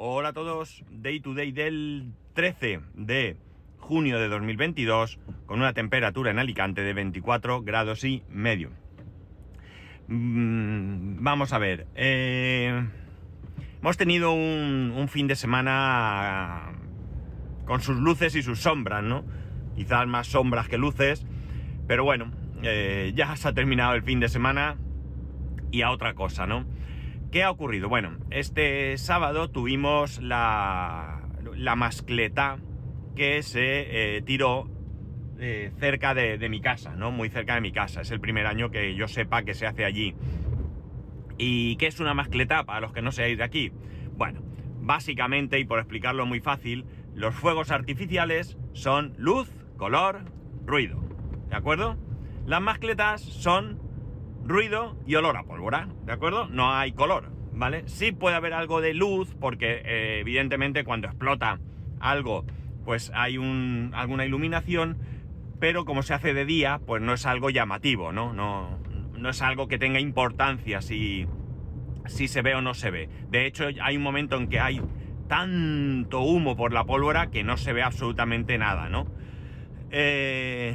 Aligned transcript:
Hola 0.00 0.28
a 0.28 0.32
todos, 0.32 0.84
Day 0.92 1.18
to 1.18 1.34
Day 1.34 1.50
del 1.50 2.12
13 2.34 2.82
de 2.94 3.36
junio 3.78 4.20
de 4.20 4.28
2022 4.28 5.18
con 5.44 5.58
una 5.58 5.72
temperatura 5.72 6.30
en 6.30 6.38
Alicante 6.38 6.82
de 6.82 6.92
24 6.92 7.62
grados 7.62 8.04
y 8.04 8.22
medio. 8.28 8.70
Mm, 10.06 11.24
vamos 11.24 11.52
a 11.52 11.58
ver, 11.58 11.88
eh, 11.96 12.86
hemos 13.80 13.96
tenido 13.96 14.30
un, 14.34 15.08
fin 15.08 15.26
de 15.26 15.34
semana 15.34 16.74
con 17.64 17.80
sus 17.80 17.96
luces 17.96 18.36
y 18.36 18.42
sus 18.44 18.60
sombras, 18.60 19.02
¿no? 19.02 19.24
Quizás 19.74 20.06
más 20.06 20.28
sombras 20.28 20.68
que 20.68 20.78
luces, 20.78 21.26
pero 21.88 22.04
bueno, 22.04 22.30
eh, 22.62 23.10
ya 23.16 23.34
se 23.34 23.48
ha 23.48 23.52
terminado 23.52 23.94
el 23.94 24.04
fin 24.04 24.20
de 24.20 24.28
semana 24.28 24.76
y 25.72 25.82
a 25.82 25.90
otra 25.90 26.14
cosa, 26.14 26.46
¿no? 26.46 26.77
¿Qué 27.30 27.42
ha 27.42 27.50
ocurrido? 27.50 27.90
Bueno, 27.90 28.16
este 28.30 28.96
sábado 28.96 29.50
tuvimos 29.50 30.18
la, 30.22 31.28
la 31.54 31.76
mascleta 31.76 32.58
que 33.14 33.42
se 33.42 34.16
eh, 34.16 34.22
tiró 34.22 34.70
eh, 35.38 35.70
cerca 35.78 36.14
de, 36.14 36.38
de 36.38 36.48
mi 36.48 36.62
casa, 36.62 36.96
¿no? 36.96 37.10
Muy 37.10 37.28
cerca 37.28 37.54
de 37.54 37.60
mi 37.60 37.70
casa. 37.70 38.00
Es 38.00 38.10
el 38.12 38.20
primer 38.20 38.46
año 38.46 38.70
que 38.70 38.94
yo 38.94 39.08
sepa 39.08 39.42
que 39.42 39.52
se 39.52 39.66
hace 39.66 39.84
allí. 39.84 40.14
¿Y 41.36 41.76
qué 41.76 41.86
es 41.86 42.00
una 42.00 42.14
mascleta 42.14 42.64
para 42.64 42.80
los 42.80 42.94
que 42.94 43.02
no 43.02 43.12
seáis 43.12 43.36
de 43.36 43.44
aquí? 43.44 43.72
Bueno, 44.16 44.40
básicamente, 44.80 45.58
y 45.58 45.66
por 45.66 45.80
explicarlo 45.80 46.24
muy 46.24 46.40
fácil, 46.40 46.86
los 47.14 47.34
fuegos 47.34 47.70
artificiales 47.70 48.56
son 48.72 49.12
luz, 49.18 49.50
color, 49.76 50.24
ruido. 50.64 50.98
¿De 51.50 51.56
acuerdo? 51.56 51.98
Las 52.46 52.62
mascletas 52.62 53.20
son 53.20 53.78
ruido 54.48 54.96
y 55.06 55.14
olor 55.14 55.36
a 55.36 55.44
pólvora, 55.44 55.88
¿de 56.06 56.12
acuerdo? 56.12 56.48
No 56.48 56.74
hay 56.74 56.92
color, 56.92 57.30
¿vale? 57.52 57.86
Sí 57.86 58.12
puede 58.12 58.34
haber 58.34 58.54
algo 58.54 58.80
de 58.80 58.94
luz, 58.94 59.36
porque 59.38 59.82
eh, 59.84 60.20
evidentemente 60.20 60.84
cuando 60.84 61.06
explota 61.06 61.60
algo, 62.00 62.44
pues 62.84 63.12
hay 63.14 63.36
un, 63.36 63.92
alguna 63.94 64.24
iluminación, 64.24 64.96
pero 65.60 65.84
como 65.84 66.02
se 66.02 66.14
hace 66.14 66.32
de 66.32 66.46
día, 66.46 66.80
pues 66.86 67.02
no 67.02 67.12
es 67.12 67.26
algo 67.26 67.50
llamativo, 67.50 68.10
¿no? 68.10 68.32
No, 68.32 68.78
no 69.12 69.28
es 69.28 69.42
algo 69.42 69.68
que 69.68 69.78
tenga 69.78 70.00
importancia 70.00 70.80
si, 70.80 71.26
si 72.06 72.26
se 72.26 72.40
ve 72.40 72.54
o 72.54 72.62
no 72.62 72.72
se 72.72 72.90
ve. 72.90 73.08
De 73.28 73.46
hecho, 73.46 73.68
hay 73.82 73.96
un 73.96 74.02
momento 74.02 74.36
en 74.36 74.48
que 74.48 74.60
hay 74.60 74.80
tanto 75.28 76.22
humo 76.22 76.56
por 76.56 76.72
la 76.72 76.84
pólvora 76.84 77.30
que 77.30 77.44
no 77.44 77.58
se 77.58 77.74
ve 77.74 77.82
absolutamente 77.82 78.56
nada, 78.56 78.88
¿no? 78.88 79.06
Eh, 79.90 80.74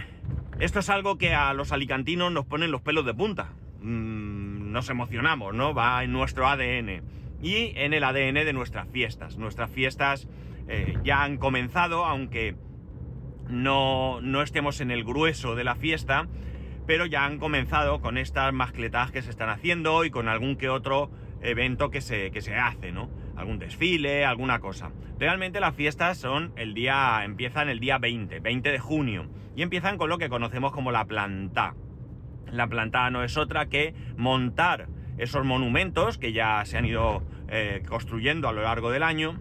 esto 0.59 0.79
es 0.79 0.89
algo 0.89 1.17
que 1.17 1.33
a 1.33 1.53
los 1.53 1.71
alicantinos 1.71 2.31
nos 2.31 2.45
ponen 2.45 2.71
los 2.71 2.81
pelos 2.81 3.05
de 3.05 3.15
punta. 3.15 3.49
Mm, 3.83 4.71
nos 4.71 4.89
emocionamos, 4.89 5.53
¿no? 5.53 5.73
Va 5.73 6.03
en 6.03 6.13
nuestro 6.13 6.47
ADN. 6.47 7.03
Y 7.41 7.73
en 7.75 7.93
el 7.93 8.03
ADN 8.05 8.45
de 8.45 8.53
nuestras 8.53 8.87
fiestas. 8.87 9.37
Nuestras 9.37 9.69
fiestas 9.69 10.29
eh, 10.69 10.97
ya 11.03 11.23
han 11.23 11.37
comenzado, 11.37 12.05
aunque 12.05 12.55
no, 13.49 14.21
no 14.21 14.41
estemos 14.41 14.79
en 14.79 14.89
el 14.89 15.03
grueso 15.03 15.55
de 15.55 15.65
la 15.65 15.75
fiesta, 15.75 16.27
pero 16.87 17.05
ya 17.05 17.25
han 17.25 17.39
comenzado 17.39 17.99
con 17.99 18.17
estas 18.17 18.53
mascletas 18.53 19.11
que 19.11 19.21
se 19.21 19.29
están 19.29 19.49
haciendo 19.49 20.05
y 20.05 20.09
con 20.09 20.29
algún 20.29 20.55
que 20.55 20.69
otro 20.69 21.11
evento 21.41 21.89
que 21.89 21.99
se, 21.99 22.31
que 22.31 22.41
se 22.41 22.55
hace, 22.55 22.93
¿no? 22.93 23.09
Algún 23.35 23.59
desfile, 23.59 24.23
alguna 24.23 24.59
cosa. 24.59 24.91
Realmente 25.19 25.59
las 25.59 25.75
fiestas 25.75 26.17
son 26.17 26.53
el 26.55 26.73
día, 26.73 27.23
empiezan 27.25 27.67
el 27.67 27.81
día 27.81 27.97
20, 27.97 28.39
20 28.39 28.71
de 28.71 28.79
junio, 28.79 29.27
y 29.55 29.61
empiezan 29.61 29.97
con 29.97 30.09
lo 30.09 30.17
que 30.17 30.29
conocemos 30.29 30.71
como 30.71 30.91
la 30.91 31.05
planta. 31.05 31.75
La 32.51 32.67
planta 32.67 33.09
no 33.09 33.23
es 33.23 33.37
otra 33.37 33.67
que 33.67 33.93
montar 34.17 34.87
esos 35.17 35.45
monumentos 35.45 36.17
que 36.17 36.33
ya 36.33 36.63
se 36.65 36.77
han 36.77 36.85
ido 36.85 37.23
eh, 37.47 37.83
construyendo 37.87 38.47
a 38.47 38.53
lo 38.53 38.63
largo 38.63 38.91
del 38.91 39.03
año, 39.03 39.39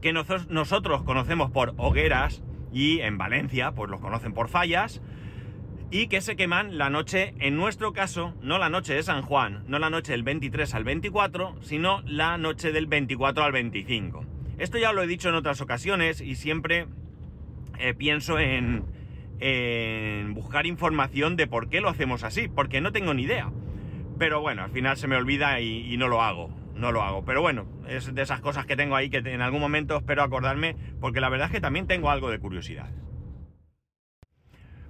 que 0.00 0.12
nosotros, 0.12 0.48
nosotros 0.48 1.02
conocemos 1.02 1.50
por 1.50 1.74
hogueras 1.76 2.42
y 2.72 3.00
en 3.00 3.18
Valencia 3.18 3.72
pues 3.72 3.90
los 3.90 4.00
conocen 4.00 4.32
por 4.32 4.48
fallas, 4.48 5.02
y 5.92 6.06
que 6.06 6.22
se 6.22 6.36
queman 6.36 6.78
la 6.78 6.88
noche, 6.88 7.34
en 7.38 7.54
nuestro 7.54 7.92
caso, 7.92 8.34
no 8.40 8.56
la 8.56 8.70
noche 8.70 8.94
de 8.94 9.02
San 9.02 9.20
Juan, 9.20 9.62
no 9.68 9.78
la 9.78 9.90
noche 9.90 10.12
del 10.12 10.22
23 10.22 10.74
al 10.74 10.84
24, 10.84 11.56
sino 11.60 12.00
la 12.06 12.38
noche 12.38 12.72
del 12.72 12.86
24 12.86 13.44
al 13.44 13.52
25. 13.52 14.24
Esto 14.56 14.78
ya 14.78 14.92
lo 14.92 15.02
he 15.02 15.06
dicho 15.06 15.28
en 15.28 15.34
otras 15.34 15.60
ocasiones 15.60 16.22
y 16.22 16.34
siempre 16.34 16.86
eh, 17.78 17.92
pienso 17.92 18.38
en, 18.38 18.84
en 19.42 20.34
buscar 20.34 20.66
información 20.66 21.34
de 21.34 21.48
por 21.48 21.68
qué 21.68 21.80
lo 21.80 21.88
hacemos 21.88 22.22
así, 22.22 22.46
porque 22.46 22.80
no 22.80 22.92
tengo 22.92 23.12
ni 23.12 23.24
idea. 23.24 23.50
Pero 24.18 24.40
bueno, 24.40 24.62
al 24.62 24.70
final 24.70 24.96
se 24.96 25.08
me 25.08 25.16
olvida 25.16 25.60
y, 25.60 25.96
no 25.96 26.06
lo 26.06 26.22
hago, 26.22 26.48
no 26.76 26.92
lo 26.92 27.02
hago. 27.02 27.24
Pero 27.24 27.42
bueno, 27.42 27.66
es 27.88 28.14
de 28.14 28.22
esas 28.22 28.40
cosas 28.40 28.66
que 28.66 28.76
tengo 28.76 28.94
ahí 28.94 29.10
que 29.10 29.18
en 29.18 29.42
algún 29.42 29.60
momento 29.60 29.96
espero 29.96 30.22
acordarme, 30.22 30.76
porque 31.00 31.20
la 31.20 31.28
verdad 31.28 31.48
es 31.48 31.52
que 31.52 31.60
también 31.60 31.88
tengo 31.88 32.08
algo 32.08 32.30
de 32.30 32.38
curiosidad. 32.38 32.88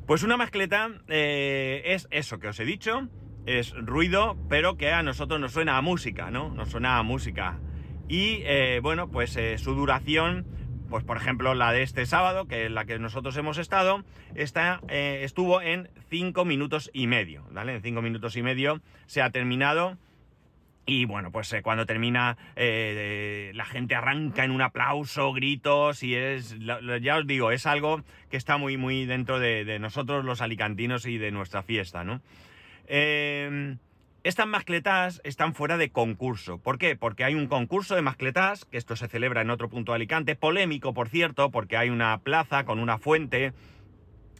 Pues 0.06 0.22
una 0.22 0.36
mascleta 0.36 0.90
eh, 1.08 1.82
es 1.86 2.06
eso 2.10 2.38
que 2.38 2.48
os 2.48 2.60
he 2.60 2.66
dicho, 2.66 3.08
es 3.46 3.72
ruido, 3.74 4.36
pero 4.50 4.76
que 4.76 4.90
a 4.90 5.02
nosotros 5.02 5.40
nos 5.40 5.52
suena 5.52 5.78
a 5.78 5.80
música, 5.80 6.30
¿no? 6.30 6.50
Nos 6.50 6.70
suena 6.70 6.98
a 6.98 7.02
música. 7.02 7.58
Y 8.06 8.42
eh, 8.44 8.80
bueno, 8.82 9.10
pues 9.10 9.34
eh, 9.36 9.56
su 9.56 9.74
duración, 9.74 10.44
pues 10.92 11.04
por 11.04 11.16
ejemplo 11.16 11.54
la 11.54 11.72
de 11.72 11.82
este 11.82 12.04
sábado, 12.04 12.46
que 12.46 12.66
es 12.66 12.70
la 12.70 12.84
que 12.84 12.98
nosotros 12.98 13.34
hemos 13.38 13.56
estado, 13.56 14.04
está, 14.34 14.82
eh, 14.88 15.20
estuvo 15.22 15.62
en 15.62 15.88
5 16.10 16.44
minutos 16.44 16.90
y 16.92 17.06
medio, 17.06 17.46
¿vale? 17.50 17.76
En 17.76 17.82
5 17.82 18.02
minutos 18.02 18.36
y 18.36 18.42
medio 18.42 18.82
se 19.06 19.22
ha 19.22 19.30
terminado. 19.30 19.96
Y 20.84 21.06
bueno, 21.06 21.32
pues 21.32 21.50
eh, 21.54 21.62
cuando 21.62 21.86
termina, 21.86 22.36
eh, 22.56 23.52
la 23.54 23.64
gente 23.64 23.94
arranca 23.94 24.44
en 24.44 24.50
un 24.50 24.60
aplauso, 24.60 25.32
gritos, 25.32 26.02
y 26.02 26.14
es, 26.14 26.58
ya 27.00 27.16
os 27.16 27.26
digo, 27.26 27.52
es 27.52 27.64
algo 27.64 28.02
que 28.30 28.36
está 28.36 28.58
muy, 28.58 28.76
muy 28.76 29.06
dentro 29.06 29.38
de, 29.38 29.64
de 29.64 29.78
nosotros 29.78 30.26
los 30.26 30.42
alicantinos 30.42 31.06
y 31.06 31.16
de 31.16 31.30
nuestra 31.30 31.62
fiesta, 31.62 32.04
¿no? 32.04 32.20
Eh, 32.86 33.76
estas 34.24 34.46
mascletas 34.46 35.20
están 35.24 35.54
fuera 35.54 35.76
de 35.76 35.90
concurso. 35.90 36.58
¿Por 36.58 36.78
qué? 36.78 36.96
Porque 36.96 37.24
hay 37.24 37.34
un 37.34 37.46
concurso 37.48 37.94
de 37.94 38.02
mascletas, 38.02 38.64
que 38.64 38.78
esto 38.78 38.96
se 38.96 39.08
celebra 39.08 39.40
en 39.42 39.50
otro 39.50 39.68
punto 39.68 39.92
de 39.92 39.96
Alicante, 39.96 40.36
polémico, 40.36 40.94
por 40.94 41.08
cierto, 41.08 41.50
porque 41.50 41.76
hay 41.76 41.90
una 41.90 42.18
plaza 42.18 42.64
con 42.64 42.78
una 42.78 42.98
fuente, 42.98 43.52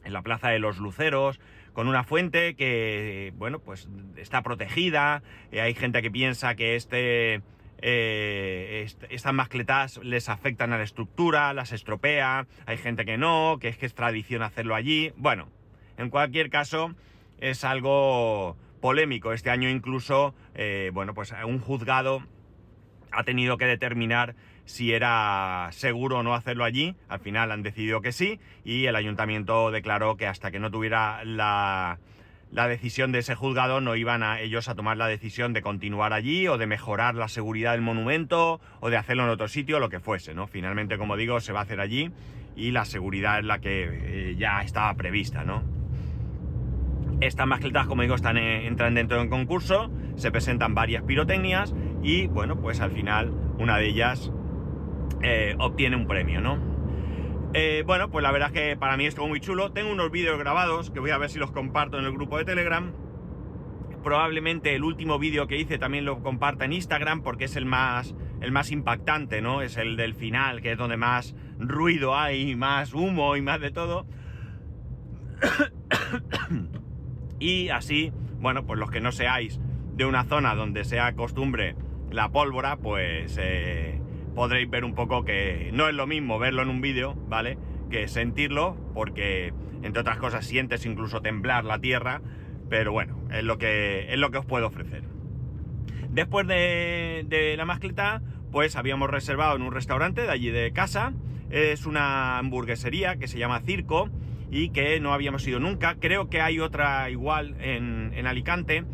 en 0.04 0.12
la 0.12 0.22
plaza 0.22 0.48
de 0.50 0.58
los 0.58 0.78
Luceros, 0.78 1.40
con 1.72 1.88
una 1.88 2.04
fuente 2.04 2.54
que, 2.54 3.32
bueno, 3.36 3.58
pues 3.60 3.88
está 4.16 4.42
protegida. 4.42 5.22
Eh, 5.50 5.60
hay 5.60 5.74
gente 5.74 6.02
que 6.02 6.10
piensa 6.10 6.54
que 6.54 6.76
este, 6.76 7.40
eh, 7.80 8.82
est- 8.84 9.04
estas 9.10 9.32
mascletas 9.32 9.98
les 10.02 10.28
afectan 10.28 10.72
a 10.72 10.76
la 10.78 10.84
estructura, 10.84 11.52
las 11.54 11.72
estropea. 11.72 12.46
Hay 12.66 12.76
gente 12.76 13.04
que 13.04 13.16
no, 13.16 13.58
que 13.60 13.68
es 13.68 13.78
que 13.78 13.86
es 13.86 13.94
tradición 13.94 14.42
hacerlo 14.42 14.74
allí. 14.74 15.12
Bueno, 15.16 15.48
en 15.96 16.10
cualquier 16.10 16.50
caso, 16.50 16.94
es 17.40 17.64
algo 17.64 18.56
polémico. 18.82 19.32
Este 19.32 19.48
año 19.48 19.70
incluso, 19.70 20.34
eh, 20.54 20.90
bueno, 20.92 21.14
pues 21.14 21.32
un 21.46 21.58
juzgado 21.58 22.22
ha 23.10 23.24
tenido 23.24 23.56
que 23.56 23.64
determinar 23.64 24.34
si 24.66 24.92
era 24.92 25.68
seguro 25.72 26.18
o 26.18 26.22
no 26.22 26.34
hacerlo 26.34 26.64
allí. 26.64 26.94
Al 27.08 27.20
final 27.20 27.50
han 27.50 27.62
decidido 27.62 28.02
que 28.02 28.12
sí 28.12 28.38
y 28.64 28.84
el 28.84 28.96
ayuntamiento 28.96 29.70
declaró 29.70 30.18
que 30.18 30.26
hasta 30.26 30.50
que 30.50 30.58
no 30.58 30.70
tuviera 30.70 31.24
la, 31.24 31.98
la 32.50 32.68
decisión 32.68 33.12
de 33.12 33.20
ese 33.20 33.34
juzgado 33.34 33.80
no 33.80 33.96
iban 33.96 34.22
a 34.22 34.40
ellos 34.40 34.68
a 34.68 34.74
tomar 34.74 34.96
la 34.98 35.06
decisión 35.06 35.52
de 35.52 35.62
continuar 35.62 36.12
allí 36.12 36.48
o 36.48 36.58
de 36.58 36.66
mejorar 36.66 37.14
la 37.14 37.28
seguridad 37.28 37.72
del 37.72 37.80
monumento 37.80 38.60
o 38.80 38.90
de 38.90 38.98
hacerlo 38.98 39.24
en 39.24 39.30
otro 39.30 39.48
sitio, 39.48 39.80
lo 39.80 39.88
que 39.88 40.00
fuese, 40.00 40.34
¿no? 40.34 40.46
Finalmente, 40.46 40.98
como 40.98 41.16
digo, 41.16 41.40
se 41.40 41.52
va 41.52 41.60
a 41.60 41.62
hacer 41.62 41.80
allí 41.80 42.10
y 42.54 42.72
la 42.72 42.84
seguridad 42.84 43.38
es 43.38 43.44
la 43.44 43.60
que 43.60 43.88
eh, 44.30 44.36
ya 44.36 44.60
estaba 44.60 44.92
prevista, 44.94 45.44
¿no? 45.44 45.81
Estas 47.22 47.46
mascletas, 47.46 47.86
como 47.86 48.02
digo, 48.02 48.14
están 48.14 48.36
en- 48.36 48.66
entran 48.66 48.94
dentro 48.94 49.16
de 49.16 49.22
un 49.24 49.28
concurso, 49.30 49.90
se 50.16 50.30
presentan 50.30 50.74
varias 50.74 51.02
pirotecnias 51.04 51.74
y, 52.02 52.26
bueno, 52.26 52.60
pues 52.60 52.80
al 52.80 52.90
final 52.90 53.32
una 53.58 53.78
de 53.78 53.86
ellas 53.86 54.32
eh, 55.22 55.54
obtiene 55.58 55.94
un 55.96 56.06
premio, 56.08 56.40
¿no? 56.40 56.58
Eh, 57.54 57.84
bueno, 57.86 58.10
pues 58.10 58.22
la 58.22 58.32
verdad 58.32 58.48
es 58.48 58.54
que 58.54 58.76
para 58.76 58.96
mí 58.96 59.06
estuvo 59.06 59.28
muy 59.28 59.38
chulo. 59.38 59.70
Tengo 59.72 59.92
unos 59.92 60.10
vídeos 60.10 60.38
grabados 60.38 60.90
que 60.90 60.98
voy 61.00 61.10
a 61.10 61.18
ver 61.18 61.30
si 61.30 61.38
los 61.38 61.52
comparto 61.52 61.98
en 61.98 62.04
el 62.06 62.12
grupo 62.12 62.38
de 62.38 62.44
Telegram. 62.44 62.92
Probablemente 64.02 64.74
el 64.74 64.82
último 64.82 65.18
vídeo 65.20 65.46
que 65.46 65.58
hice 65.58 65.78
también 65.78 66.04
lo 66.04 66.22
comparta 66.22 66.64
en 66.64 66.72
Instagram 66.72 67.22
porque 67.22 67.44
es 67.44 67.54
el 67.54 67.66
más, 67.66 68.16
el 68.40 68.50
más 68.50 68.72
impactante, 68.72 69.42
¿no? 69.42 69.62
Es 69.62 69.76
el 69.76 69.96
del 69.96 70.14
final, 70.14 70.60
que 70.60 70.72
es 70.72 70.78
donde 70.78 70.96
más 70.96 71.36
ruido 71.58 72.16
hay, 72.16 72.56
más 72.56 72.94
humo 72.94 73.36
y 73.36 73.42
más 73.42 73.60
de 73.60 73.70
todo. 73.70 74.06
Y 77.42 77.70
así, 77.70 78.12
bueno, 78.40 78.64
pues 78.64 78.78
los 78.78 78.90
que 78.90 79.00
no 79.00 79.10
seáis 79.10 79.60
de 79.94 80.06
una 80.06 80.24
zona 80.24 80.54
donde 80.54 80.84
sea 80.84 81.14
costumbre 81.14 81.74
la 82.10 82.30
pólvora, 82.30 82.76
pues 82.76 83.36
eh, 83.40 84.00
podréis 84.34 84.70
ver 84.70 84.84
un 84.84 84.94
poco 84.94 85.24
que 85.24 85.70
no 85.72 85.88
es 85.88 85.94
lo 85.94 86.06
mismo 86.06 86.38
verlo 86.38 86.62
en 86.62 86.68
un 86.68 86.80
vídeo, 86.80 87.14
¿vale? 87.28 87.58
Que 87.90 88.06
sentirlo, 88.06 88.76
porque 88.94 89.52
entre 89.82 90.00
otras 90.00 90.18
cosas 90.18 90.46
sientes 90.46 90.86
incluso 90.86 91.20
temblar 91.20 91.64
la 91.64 91.80
tierra, 91.80 92.22
pero 92.70 92.92
bueno, 92.92 93.18
es 93.32 93.42
lo 93.42 93.58
que, 93.58 94.12
es 94.12 94.18
lo 94.18 94.30
que 94.30 94.38
os 94.38 94.46
puedo 94.46 94.68
ofrecer. 94.68 95.02
Después 96.10 96.46
de, 96.46 97.54
la 97.56 97.64
mascleta, 97.64 98.22
pues 98.52 98.76
habíamos 98.76 99.10
reservado 99.10 99.56
en 99.56 99.62
un 99.62 99.72
restaurante 99.72 100.22
de 100.22 100.30
allí 100.30 100.50
de 100.50 100.72
casa. 100.72 101.12
Es 101.50 101.86
una 101.86 102.38
hamburguesería 102.38 103.16
que 103.16 103.26
se 103.26 103.38
llama 103.38 103.60
Circo 103.60 104.10
y 104.52 104.68
que 104.68 105.00
no 105.00 105.14
habíamos 105.14 105.48
ido 105.48 105.58
nunca. 105.58 105.96
Creo 105.98 106.28
que 106.28 106.42
hay 106.42 106.60
otra 106.60 107.08
igual 107.08 107.56
en, 107.58 108.26
Alicante. 108.26 108.84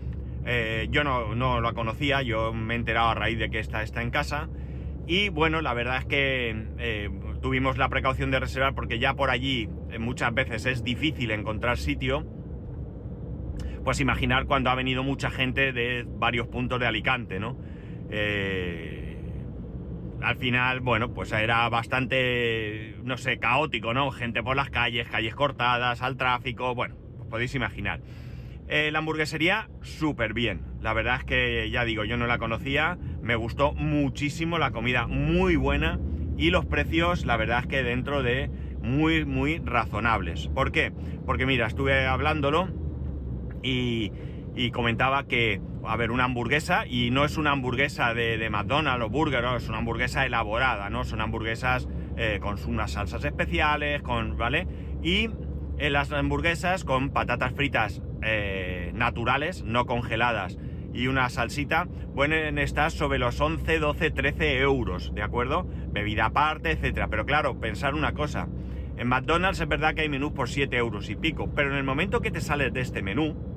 Eh, 0.46 0.86
yo 0.90 1.02
no, 1.02 1.34
no, 1.34 1.60
la 1.60 1.72
conocía, 1.72 2.22
yo 2.22 2.54
me 2.54 2.74
he 2.74 2.76
enterado 2.76 3.08
a 3.08 3.14
raíz 3.14 3.38
de 3.38 3.50
que 3.50 3.58
esta 3.58 3.82
está 3.82 4.00
en 4.02 4.10
casa. 4.10 4.48
Y 5.08 5.30
bueno, 5.30 5.60
la 5.60 5.74
verdad 5.74 5.98
es 5.98 6.04
que 6.04 6.64
eh, 6.78 7.10
tuvimos 7.42 7.76
la 7.76 7.88
precaución 7.88 8.30
de 8.30 8.38
reservar 8.38 8.74
porque 8.74 9.00
ya 9.00 9.14
por 9.14 9.30
allí 9.30 9.68
eh, 9.90 9.98
muchas 9.98 10.32
veces 10.32 10.64
es 10.64 10.84
difícil 10.84 11.32
encontrar 11.32 11.76
sitio. 11.76 12.24
Pues 13.84 13.98
imaginar 14.00 14.46
cuando 14.46 14.70
ha 14.70 14.76
venido 14.76 15.02
mucha 15.02 15.28
gente 15.28 15.72
de 15.72 16.06
varios 16.06 16.46
puntos 16.46 16.78
de 16.78 16.86
Alicante, 16.86 17.40
¿no? 17.40 17.58
Al 20.20 20.36
final, 20.36 20.80
bueno, 20.80 21.12
pues 21.12 21.32
era 21.32 21.68
bastante, 21.68 22.96
no 23.02 23.16
sé, 23.16 23.38
caótico, 23.38 23.94
¿no? 23.94 24.10
Gente 24.10 24.42
por 24.42 24.56
las 24.56 24.70
calles, 24.70 25.08
calles 25.08 25.34
cortadas, 25.34 26.02
al 26.02 26.16
tráfico, 26.16 26.74
bueno, 26.74 26.96
os 27.20 27.26
podéis 27.26 27.54
imaginar. 27.54 28.00
la 28.68 28.98
hamburguesería, 28.98 29.68
súper 29.82 30.34
bien. 30.34 30.62
La 30.80 30.92
verdad 30.92 31.16
es 31.16 31.24
que, 31.24 31.70
ya 31.70 31.84
digo, 31.84 32.04
yo 32.04 32.16
no 32.16 32.26
la 32.26 32.38
conocía, 32.38 32.98
me 33.22 33.36
gustó 33.36 33.72
muchísimo, 33.72 34.58
la 34.58 34.70
comida 34.70 35.06
muy 35.06 35.56
buena 35.56 35.98
y 36.36 36.50
los 36.50 36.66
precios, 36.66 37.24
la 37.26 37.36
verdad 37.36 37.60
es 37.60 37.66
que 37.66 37.82
dentro 37.82 38.22
de 38.22 38.48
muy, 38.80 39.24
muy 39.24 39.58
razonables. 39.58 40.48
¿Por 40.48 40.72
qué? 40.72 40.92
Porque 41.26 41.46
mira, 41.46 41.66
estuve 41.66 42.06
hablándolo 42.06 42.68
y, 43.62 44.12
comentaba 44.72 45.24
que, 45.26 45.60
a 45.88 45.96
ver, 45.96 46.10
una 46.10 46.24
hamburguesa, 46.24 46.86
y 46.86 47.10
no 47.10 47.24
es 47.24 47.38
una 47.38 47.52
hamburguesa 47.52 48.12
de, 48.12 48.46
McDonald's 48.50 49.06
o 49.06 49.08
Burger, 49.08 49.42
es 49.56 49.68
una 49.70 49.78
hamburguesa 49.78 50.26
elaborada, 50.26 50.90
¿no? 50.90 51.04
Son 51.04 51.22
hamburguesas 51.22 51.88
eh, 52.18 52.40
con 52.42 52.58
unas 52.66 52.92
salsas 52.92 53.24
especiales, 53.24 54.02
con, 54.02 54.36
¿vale? 54.36 54.68
Y 55.02 55.30
en 55.78 55.92
las 55.94 56.12
hamburguesas 56.12 56.84
con 56.84 57.08
patatas 57.08 57.54
fritas 57.54 58.02
eh, 58.22 58.90
naturales, 58.94 59.62
no 59.62 59.86
congeladas, 59.86 60.58
y 60.92 61.06
una 61.06 61.30
salsita, 61.30 61.88
pueden 62.14 62.58
estar 62.58 62.90
sobre 62.90 63.18
los 63.18 63.40
11, 63.40 63.78
12, 63.78 64.10
13 64.10 64.58
euros, 64.58 65.14
¿de 65.14 65.22
acuerdo? 65.22 65.66
Bebida 65.90 66.26
aparte, 66.26 66.72
etcétera. 66.72 67.08
Pero 67.08 67.24
claro, 67.24 67.60
pensar 67.60 67.94
una 67.94 68.12
cosa. 68.12 68.46
En 68.98 69.08
McDonald's 69.08 69.60
es 69.60 69.68
verdad 69.68 69.94
que 69.94 70.02
hay 70.02 70.08
menús 70.10 70.32
por 70.32 70.50
7 70.50 70.76
euros 70.76 71.08
y 71.08 71.16
pico, 71.16 71.50
pero 71.54 71.70
en 71.70 71.76
el 71.76 71.84
momento 71.84 72.20
que 72.20 72.30
te 72.30 72.42
sales 72.42 72.74
de 72.74 72.80
este 72.80 73.00
menú 73.00 73.47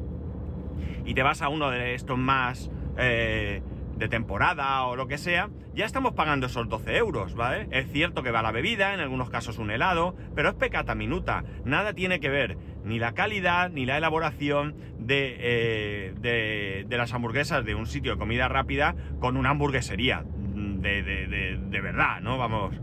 y 1.06 1.14
te 1.14 1.24
vas 1.24 1.42
a 1.42 1.50
uno 1.50 1.70
de 1.70 1.94
estos 1.96 2.18
más 2.18 2.70
eh, 2.98 3.62
de 3.98 4.08
temporada 4.08 4.84
o 4.86 4.96
lo 4.96 5.08
que 5.08 5.18
sea, 5.18 5.50
ya 5.74 5.86
estamos 5.86 6.14
pagando 6.14 6.48
esos 6.48 6.68
12 6.68 6.98
euros, 6.98 7.36
¿vale? 7.36 7.68
Es 7.72 7.92
cierto 7.92 8.24
que 8.24 8.32
va 8.32 8.42
la 8.42 8.52
bebida, 8.52 8.94
en 8.94 9.00
algunos 9.00 9.30
casos 9.30 9.60
un 9.60 9.72
helado, 9.72 10.16
pero 10.36 10.50
es 10.50 10.56
pecata 10.56 10.96
minuta. 10.96 11.44
Nada 11.66 11.94
tiene 11.94 12.20
que 12.20 12.30
ver 12.30 12.58
ni 12.84 13.00
la 13.00 13.14
calidad 13.14 13.70
ni 13.70 13.86
la 13.86 13.98
elaboración 13.98 14.76
de, 14.98 15.36
eh, 15.40 16.86
de, 16.88 16.98
las 16.98 17.14
hamburguesas 17.14 17.64
de 17.64 17.76
un 17.76 17.86
sitio 17.86 18.14
de 18.14 18.18
comida 18.18 18.48
rápida 18.48 18.96
con 19.20 19.38
una 19.38 19.52
hamburguesería 19.52 20.26
de, 20.26 21.58
de 21.58 21.82
verdad, 21.82 22.22
¿no? 22.22 22.38
Vamos, 22.38 22.76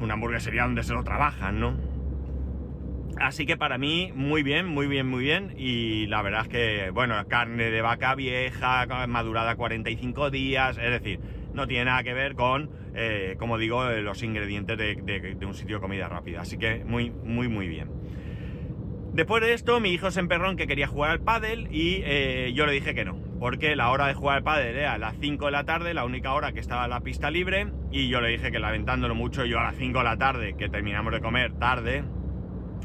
una 0.00 0.14
hamburguesería 0.14 0.62
donde 0.62 0.82
se 0.82 0.94
lo 0.94 1.04
trabajan, 1.04 1.60
¿no? 1.60 1.95
Así 3.18 3.46
que 3.46 3.56
para 3.56 3.78
mí, 3.78 4.12
muy 4.14 4.42
bien, 4.42 4.66
muy 4.66 4.86
bien, 4.86 5.08
muy 5.08 5.24
bien. 5.24 5.54
Y 5.56 6.06
la 6.06 6.20
verdad 6.22 6.42
es 6.42 6.48
que, 6.48 6.90
bueno, 6.90 7.14
carne 7.28 7.70
de 7.70 7.80
vaca 7.80 8.14
vieja, 8.14 8.86
madurada 9.06 9.56
45 9.56 10.30
días, 10.30 10.76
es 10.76 10.90
decir, 10.90 11.20
no 11.54 11.66
tiene 11.66 11.86
nada 11.86 12.02
que 12.02 12.12
ver 12.12 12.34
con, 12.34 12.70
eh, 12.94 13.36
como 13.38 13.56
digo, 13.56 13.84
los 13.84 14.22
ingredientes 14.22 14.76
de, 14.76 15.46
un 15.46 15.54
sitio 15.54 15.76
de 15.76 15.80
comida 15.80 16.08
rápida. 16.08 16.42
Así 16.42 16.58
que 16.58 16.84
muy, 16.84 17.10
muy, 17.10 17.48
muy 17.48 17.68
bien. 17.68 17.88
Después 19.14 19.42
de 19.42 19.54
esto, 19.54 19.80
mi 19.80 19.92
hijo 19.92 20.10
se 20.10 20.20
emperró 20.20 20.50
en 20.50 20.58
que 20.58 20.66
quería 20.66 20.86
jugar 20.86 21.12
al 21.12 21.20
pádel 21.20 21.68
y 21.70 22.02
eh, 22.04 22.52
yo 22.54 22.66
le 22.66 22.72
dije 22.72 22.94
que 22.94 23.06
no, 23.06 23.16
porque 23.40 23.74
la 23.74 23.90
hora 23.90 24.08
de 24.08 24.12
jugar 24.12 24.36
al 24.36 24.42
pádel 24.42 24.76
era 24.76 24.92
a 24.92 24.98
las 24.98 25.16
5 25.18 25.46
de 25.46 25.52
la 25.52 25.64
tarde, 25.64 25.94
la 25.94 26.04
única 26.04 26.34
hora 26.34 26.52
que 26.52 26.60
estaba 26.60 26.86
la 26.86 27.00
pista 27.00 27.30
libre, 27.30 27.68
y 27.90 28.08
yo 28.08 28.20
le 28.20 28.28
dije 28.28 28.52
que 28.52 28.58
lamentándolo 28.58 29.14
mucho, 29.14 29.46
yo 29.46 29.58
a 29.58 29.62
las 29.62 29.76
5 29.76 29.98
de 30.00 30.04
la 30.04 30.18
tarde, 30.18 30.54
que 30.58 30.68
terminamos 30.68 31.14
de 31.14 31.20
comer 31.20 31.54
tarde, 31.54 32.04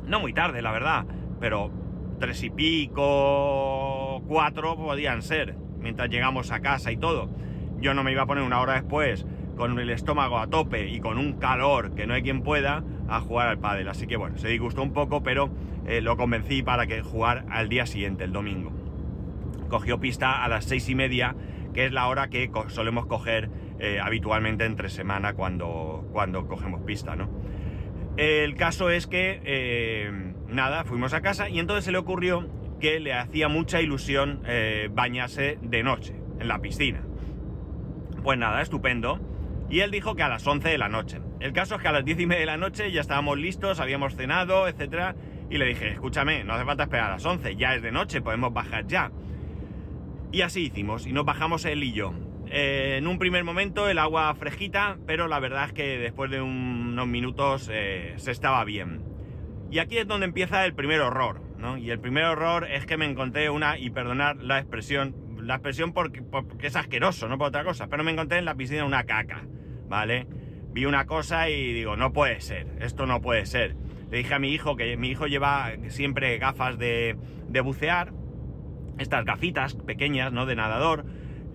no 0.06 0.20
muy 0.20 0.34
tarde, 0.34 0.62
la 0.62 0.72
verdad, 0.72 1.06
pero 1.40 1.72
tres 2.20 2.44
y 2.44 2.50
pico, 2.50 4.22
cuatro 4.28 4.76
podían 4.76 5.22
ser, 5.22 5.56
mientras 5.80 6.10
llegamos 6.10 6.52
a 6.52 6.62
casa 6.62 6.92
y 6.92 6.98
todo. 6.98 7.30
Yo 7.80 7.94
no 7.94 8.04
me 8.04 8.12
iba 8.12 8.22
a 8.24 8.28
poner 8.28 8.44
una 8.44 8.62
hora 8.62 8.74
después 8.74 9.26
con 9.56 9.78
el 9.80 9.90
estómago 9.90 10.38
a 10.38 10.48
tope 10.48 10.88
y 10.88 11.00
con 11.00 11.18
un 11.18 11.34
calor 11.34 11.94
que 11.96 12.08
no 12.08 12.14
hay 12.14 12.22
quien 12.22 12.42
pueda 12.42 12.84
a 13.10 13.20
jugar 13.20 13.48
al 13.48 13.60
pádel. 13.60 13.88
Así 13.90 14.08
que 14.08 14.18
bueno, 14.18 14.38
se 14.38 14.48
disgustó 14.48 14.84
un 14.84 14.94
poco, 14.94 15.24
pero 15.24 15.50
eh, 15.86 16.02
lo 16.02 16.16
convencí 16.18 16.64
para 16.64 16.88
que 16.88 17.02
jugar 17.02 17.46
al 17.50 17.70
día 17.70 17.86
siguiente, 17.86 18.24
el 18.24 18.32
domingo. 18.32 18.72
Cogió 19.70 20.00
pista 20.00 20.44
a 20.44 20.48
las 20.48 20.66
seis 20.66 20.88
y 20.90 20.96
media, 20.96 21.36
que 21.74 21.86
es 21.86 21.92
la 21.92 22.08
hora 22.08 22.30
que 22.30 22.52
solemos 22.68 23.06
coger 23.06 23.50
eh, 23.80 24.00
habitualmente 24.02 24.66
entre 24.66 24.90
semana 24.90 25.34
cuando, 25.34 26.08
cuando 26.12 26.48
cogemos 26.48 26.82
pista, 26.82 27.16
¿no? 27.16 27.30
El 28.18 28.56
caso 28.56 28.90
es 28.90 29.08
que, 29.08 29.42
eh, 29.44 30.12
nada, 30.48 30.84
fuimos 30.84 31.14
a 31.14 31.22
casa 31.22 31.50
y 31.50 31.60
entonces 31.60 31.86
se 31.86 31.92
le 31.92 31.98
ocurrió 31.98 32.50
que 32.80 33.00
le 33.00 33.14
hacía 33.14 33.48
mucha 33.48 33.82
ilusión 33.82 34.42
eh, 34.46 34.90
bañarse 34.92 35.58
de 35.62 35.84
noche 35.84 36.16
en 36.40 36.48
la 36.48 36.60
piscina. 36.60 37.02
Pues 38.24 38.38
nada, 38.38 38.62
estupendo. 38.62 39.20
Y 39.70 39.80
él 39.80 39.92
dijo 39.92 40.16
que 40.16 40.24
a 40.24 40.30
las 40.30 40.46
11 40.46 40.68
de 40.68 40.78
la 40.78 40.90
noche. 40.90 41.20
El 41.40 41.54
caso 41.54 41.76
es 41.76 41.82
que 41.82 41.88
a 41.88 41.92
las 41.94 42.04
10 42.04 42.20
y 42.20 42.26
media 42.26 42.42
de 42.42 42.46
la 42.46 42.58
noche 42.58 42.92
ya 42.92 43.02
estábamos 43.02 43.38
listos, 43.38 43.80
habíamos 43.80 44.16
cenado, 44.16 44.68
etc. 44.68 45.16
Y 45.50 45.58
le 45.58 45.66
dije, 45.66 45.90
escúchame, 45.90 46.44
no 46.44 46.54
hace 46.54 46.66
falta 46.66 46.84
esperar 46.84 47.08
a 47.08 47.14
las 47.14 47.26
11, 47.26 47.56
ya 47.56 47.76
es 47.76 47.82
de 47.82 47.92
noche, 47.92 48.22
podemos 48.22 48.54
bajar 48.54 48.86
ya. 48.88 49.12
Y 50.32 50.42
así 50.42 50.66
hicimos, 50.66 51.08
y 51.08 51.14
nos 51.14 51.26
bajamos 51.26 51.66
él 51.66 51.84
y 51.84 51.94
yo. 51.94 52.14
Eh, 52.54 52.98
en 52.98 53.08
un 53.08 53.18
primer 53.18 53.46
momento 53.46 53.88
el 53.88 53.98
agua 53.98 54.36
fresquita, 54.36 54.98
pero 55.08 55.30
la 55.30 55.40
verdad 55.40 55.68
es 55.68 55.74
que 55.74 55.98
después 55.98 56.30
de 56.30 56.42
unos 56.42 57.08
minutos 57.08 57.70
eh, 57.72 58.14
se 58.18 58.32
estaba 58.32 58.66
bien. 58.66 59.04
Y 59.72 59.80
aquí 59.80 59.98
es 59.98 60.06
donde 60.06 60.26
empieza 60.26 60.66
el 60.66 60.74
primer 60.74 61.00
horror, 61.00 61.42
¿no? 61.58 61.78
Y 61.78 61.92
el 61.92 62.00
primer 62.02 62.26
horror 62.26 62.68
es 62.70 62.86
que 62.86 62.98
me 62.98 63.06
encontré 63.06 63.50
una, 63.50 63.80
y 63.80 63.90
perdonar 63.90 64.44
la 64.44 64.60
expresión, 64.60 65.16
la 65.40 65.56
expresión 65.56 65.94
porque, 65.94 66.24
porque 66.24 66.68
es 66.68 66.76
asqueroso, 66.76 67.30
no 67.30 67.38
por 67.38 67.48
otra 67.48 67.64
cosa, 67.64 67.88
pero 67.88 68.04
me 68.04 68.12
encontré 68.12 68.40
en 68.40 68.46
la 68.46 68.56
piscina 68.56 68.84
una 68.84 69.06
caca, 69.06 69.46
¿vale? 69.88 70.28
Vi 70.74 70.84
una 70.84 71.06
cosa 71.06 71.50
y 71.50 71.72
digo, 71.72 71.96
no 71.96 72.12
puede 72.12 72.42
ser, 72.42 72.68
esto 72.82 73.06
no 73.06 73.22
puede 73.22 73.46
ser. 73.46 73.78
Le 74.10 74.18
dije 74.18 74.34
a 74.34 74.40
mi 74.40 74.52
hijo 74.52 74.76
que 74.76 74.98
mi 74.98 75.08
hijo 75.08 75.26
lleva 75.26 75.72
siempre 75.88 76.38
gafas 76.38 76.78
de, 76.78 77.16
de 77.48 77.62
bucear, 77.62 78.12
estas 78.98 79.24
gafitas 79.24 79.74
pequeñas, 79.74 80.34
¿no? 80.34 80.46
De 80.46 80.58
nadador 80.58 81.06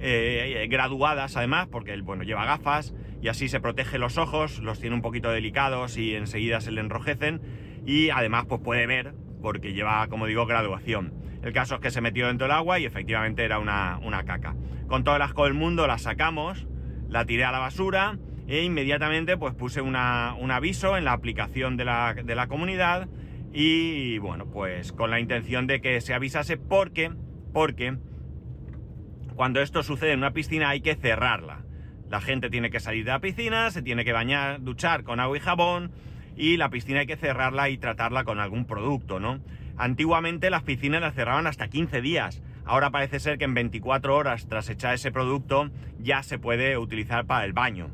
eh, 0.00 0.66
graduadas 0.70 1.36
además, 1.36 1.68
porque 1.70 1.92
él, 1.92 2.02
bueno, 2.02 2.22
lleva 2.22 2.44
gafas 2.44 2.94
y 3.22 3.28
así 3.28 3.48
se 3.48 3.60
protege 3.60 3.98
los 3.98 4.18
ojos, 4.18 4.60
los 4.60 4.80
tiene 4.80 4.94
un 4.94 5.02
poquito 5.02 5.30
delicados 5.30 5.96
y 5.96 6.14
enseguida 6.14 6.60
se 6.60 6.70
le 6.70 6.80
enrojecen 6.80 7.40
y 7.86 8.10
además 8.10 8.46
pues 8.48 8.60
puede 8.60 8.86
ver 8.86 9.14
porque 9.40 9.72
lleva, 9.72 10.06
como 10.08 10.26
digo, 10.26 10.46
graduación. 10.46 11.14
El 11.42 11.52
caso 11.52 11.76
es 11.76 11.80
que 11.80 11.90
se 11.90 12.00
metió 12.00 12.26
dentro 12.26 12.46
del 12.46 12.56
agua 12.56 12.78
y 12.78 12.84
efectivamente 12.84 13.44
era 13.44 13.58
una, 13.58 14.24
caca. 14.26 14.56
Con 14.88 15.04
todo 15.04 15.16
el 15.16 15.22
asco 15.22 15.44
del 15.44 15.54
mundo 15.54 15.86
la 15.86 15.98
sacamos, 15.98 16.66
la 17.08 17.24
tiré 17.24 17.44
a 17.44 17.52
la 17.52 17.58
basura 17.58 18.18
e 18.48 18.62
inmediatamente 18.62 19.36
pues 19.36 19.54
puse 19.54 19.80
un 19.80 19.96
aviso 19.96 20.96
en 20.96 21.04
la 21.04 21.12
aplicación 21.12 21.76
de 21.76 21.84
la, 21.84 22.14
de 22.14 22.34
la 22.34 22.48
comunidad 22.48 23.08
y 23.52 24.18
bueno, 24.18 24.46
pues 24.50 24.92
con 24.92 25.10
la 25.10 25.20
intención 25.20 25.66
de 25.66 25.80
que 25.80 26.00
se 26.00 26.14
avisase 26.14 26.56
porque, 26.56 27.12
porque 27.52 27.96
cuando 29.36 29.60
esto 29.60 29.82
sucede 29.82 30.12
en 30.12 30.20
una 30.20 30.32
piscina 30.32 30.70
hay 30.70 30.80
que 30.80 30.96
cerrarla. 30.96 31.60
La 32.08 32.20
gente 32.20 32.48
tiene 32.48 32.70
que 32.70 32.80
salir 32.80 33.04
de 33.04 33.10
la 33.10 33.20
piscina, 33.20 33.70
se 33.70 33.82
tiene 33.82 34.04
que 34.04 34.12
bañar, 34.12 34.62
duchar 34.62 35.04
con 35.04 35.20
agua 35.20 35.36
y 35.36 35.40
jabón 35.40 35.92
y 36.36 36.56
la 36.56 36.70
piscina 36.70 37.00
hay 37.00 37.06
que 37.06 37.16
cerrarla 37.16 37.68
y 37.68 37.76
tratarla 37.76 38.24
con 38.24 38.40
algún 38.40 38.64
producto, 38.64 39.20
¿no? 39.20 39.40
Antiguamente 39.76 40.48
las 40.48 40.62
piscinas 40.62 41.02
las 41.02 41.14
cerraban 41.14 41.46
hasta 41.46 41.68
15 41.68 42.00
días. 42.00 42.42
Ahora 42.64 42.90
parece 42.90 43.20
ser 43.20 43.36
que 43.36 43.44
en 43.44 43.52
24 43.52 44.16
horas 44.16 44.48
tras 44.48 44.70
echar 44.70 44.94
ese 44.94 45.12
producto 45.12 45.70
ya 45.98 46.22
se 46.22 46.38
puede 46.38 46.78
utilizar 46.78 47.26
para 47.26 47.44
el 47.44 47.52
baño. 47.52 47.90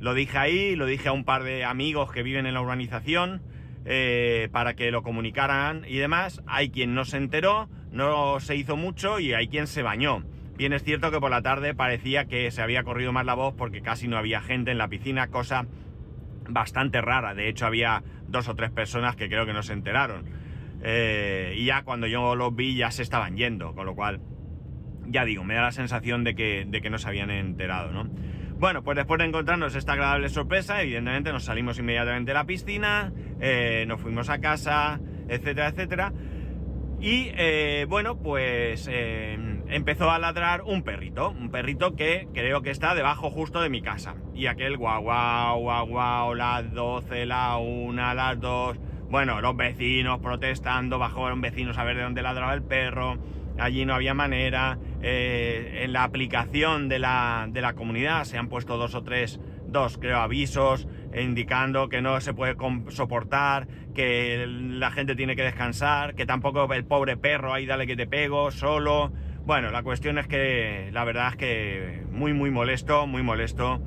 Lo 0.00 0.12
dije 0.14 0.38
ahí, 0.38 0.74
lo 0.74 0.86
dije 0.86 1.08
a 1.08 1.12
un 1.12 1.24
par 1.24 1.44
de 1.44 1.64
amigos 1.64 2.10
que 2.10 2.24
viven 2.24 2.46
en 2.46 2.54
la 2.54 2.62
urbanización 2.62 3.42
eh, 3.84 4.48
para 4.50 4.74
que 4.74 4.90
lo 4.90 5.04
comunicaran 5.04 5.84
y 5.86 5.98
demás. 5.98 6.42
Hay 6.46 6.70
quien 6.70 6.94
no 6.94 7.04
se 7.04 7.16
enteró, 7.18 7.68
no 7.92 8.40
se 8.40 8.56
hizo 8.56 8.76
mucho 8.76 9.20
y 9.20 9.34
hay 9.34 9.46
quien 9.46 9.68
se 9.68 9.82
bañó. 9.82 10.24
Bien 10.60 10.74
es 10.74 10.84
cierto 10.84 11.10
que 11.10 11.18
por 11.18 11.30
la 11.30 11.40
tarde 11.40 11.72
parecía 11.72 12.26
que 12.26 12.50
se 12.50 12.60
había 12.60 12.82
corrido 12.82 13.14
más 13.14 13.24
la 13.24 13.32
voz 13.32 13.54
porque 13.56 13.80
casi 13.80 14.08
no 14.08 14.18
había 14.18 14.42
gente 14.42 14.70
en 14.70 14.76
la 14.76 14.88
piscina, 14.88 15.28
cosa 15.28 15.64
bastante 16.50 17.00
rara. 17.00 17.32
De 17.32 17.48
hecho, 17.48 17.64
había 17.64 18.02
dos 18.28 18.46
o 18.46 18.54
tres 18.54 18.70
personas 18.70 19.16
que 19.16 19.30
creo 19.30 19.46
que 19.46 19.54
no 19.54 19.62
se 19.62 19.72
enteraron. 19.72 20.26
Eh, 20.82 21.54
y 21.56 21.64
ya 21.64 21.82
cuando 21.82 22.06
yo 22.06 22.34
los 22.34 22.54
vi 22.54 22.76
ya 22.76 22.90
se 22.90 23.02
estaban 23.02 23.38
yendo, 23.38 23.72
con 23.72 23.86
lo 23.86 23.94
cual, 23.94 24.20
ya 25.06 25.24
digo, 25.24 25.44
me 25.44 25.54
da 25.54 25.62
la 25.62 25.72
sensación 25.72 26.24
de 26.24 26.34
que, 26.34 26.66
de 26.68 26.82
que 26.82 26.90
no 26.90 26.98
se 26.98 27.08
habían 27.08 27.30
enterado, 27.30 27.90
¿no? 27.92 28.10
Bueno, 28.58 28.82
pues 28.82 28.96
después 28.96 29.18
de 29.18 29.24
encontrarnos 29.24 29.74
esta 29.74 29.94
agradable 29.94 30.28
sorpresa, 30.28 30.82
evidentemente 30.82 31.32
nos 31.32 31.44
salimos 31.44 31.78
inmediatamente 31.78 32.32
de 32.32 32.34
la 32.34 32.44
piscina, 32.44 33.14
eh, 33.40 33.86
nos 33.88 33.98
fuimos 33.98 34.28
a 34.28 34.42
casa, 34.42 35.00
etcétera, 35.26 35.68
etcétera. 35.68 36.12
Y 37.00 37.30
eh, 37.34 37.86
bueno, 37.88 38.18
pues 38.18 38.86
empezó 39.70 40.10
a 40.10 40.18
ladrar 40.18 40.62
un 40.62 40.82
perrito, 40.82 41.30
un 41.30 41.50
perrito 41.50 41.94
que 41.94 42.28
creo 42.34 42.62
que 42.62 42.70
está 42.70 42.94
debajo 42.94 43.30
justo 43.30 43.60
de 43.60 43.70
mi 43.70 43.82
casa. 43.82 44.16
Y 44.34 44.46
aquel 44.46 44.76
guau, 44.76 45.02
guau, 45.02 45.60
guau, 45.60 45.86
guau, 45.86 46.34
las 46.34 46.72
12, 46.72 47.26
la 47.26 47.56
1, 47.56 48.14
las 48.14 48.40
2. 48.40 48.78
Bueno, 49.08 49.40
los 49.40 49.56
vecinos 49.56 50.20
protestando, 50.20 50.98
bajaron 50.98 51.40
vecinos 51.40 51.78
a 51.78 51.84
ver 51.84 51.96
de 51.96 52.02
dónde 52.02 52.22
ladraba 52.22 52.54
el 52.54 52.62
perro. 52.62 53.18
Allí 53.58 53.84
no 53.84 53.94
había 53.94 54.14
manera. 54.14 54.78
Eh, 55.02 55.82
en 55.84 55.92
la 55.92 56.04
aplicación 56.04 56.88
de 56.88 56.98
la, 56.98 57.46
de 57.48 57.60
la 57.60 57.74
comunidad 57.74 58.24
se 58.24 58.38
han 58.38 58.48
puesto 58.48 58.76
dos 58.76 58.94
o 58.94 59.02
tres, 59.02 59.40
dos 59.66 59.98
creo, 59.98 60.18
avisos 60.18 60.86
indicando 61.14 61.88
que 61.88 62.00
no 62.00 62.20
se 62.20 62.34
puede 62.34 62.56
soportar, 62.88 63.66
que 63.94 64.44
la 64.46 64.90
gente 64.90 65.16
tiene 65.16 65.36
que 65.36 65.42
descansar, 65.42 66.14
que 66.14 66.26
tampoco 66.26 66.72
el 66.72 66.84
pobre 66.84 67.16
perro 67.16 67.52
ahí 67.52 67.66
dale 67.66 67.86
que 67.86 67.96
te 67.96 68.06
pego, 68.06 68.50
solo. 68.50 69.12
Bueno, 69.46 69.70
la 69.70 69.82
cuestión 69.82 70.18
es 70.18 70.26
que 70.26 70.90
la 70.92 71.04
verdad 71.04 71.28
es 71.30 71.36
que 71.36 72.02
muy 72.12 72.32
muy 72.32 72.50
molesto, 72.50 73.06
muy 73.06 73.22
molesto 73.22 73.80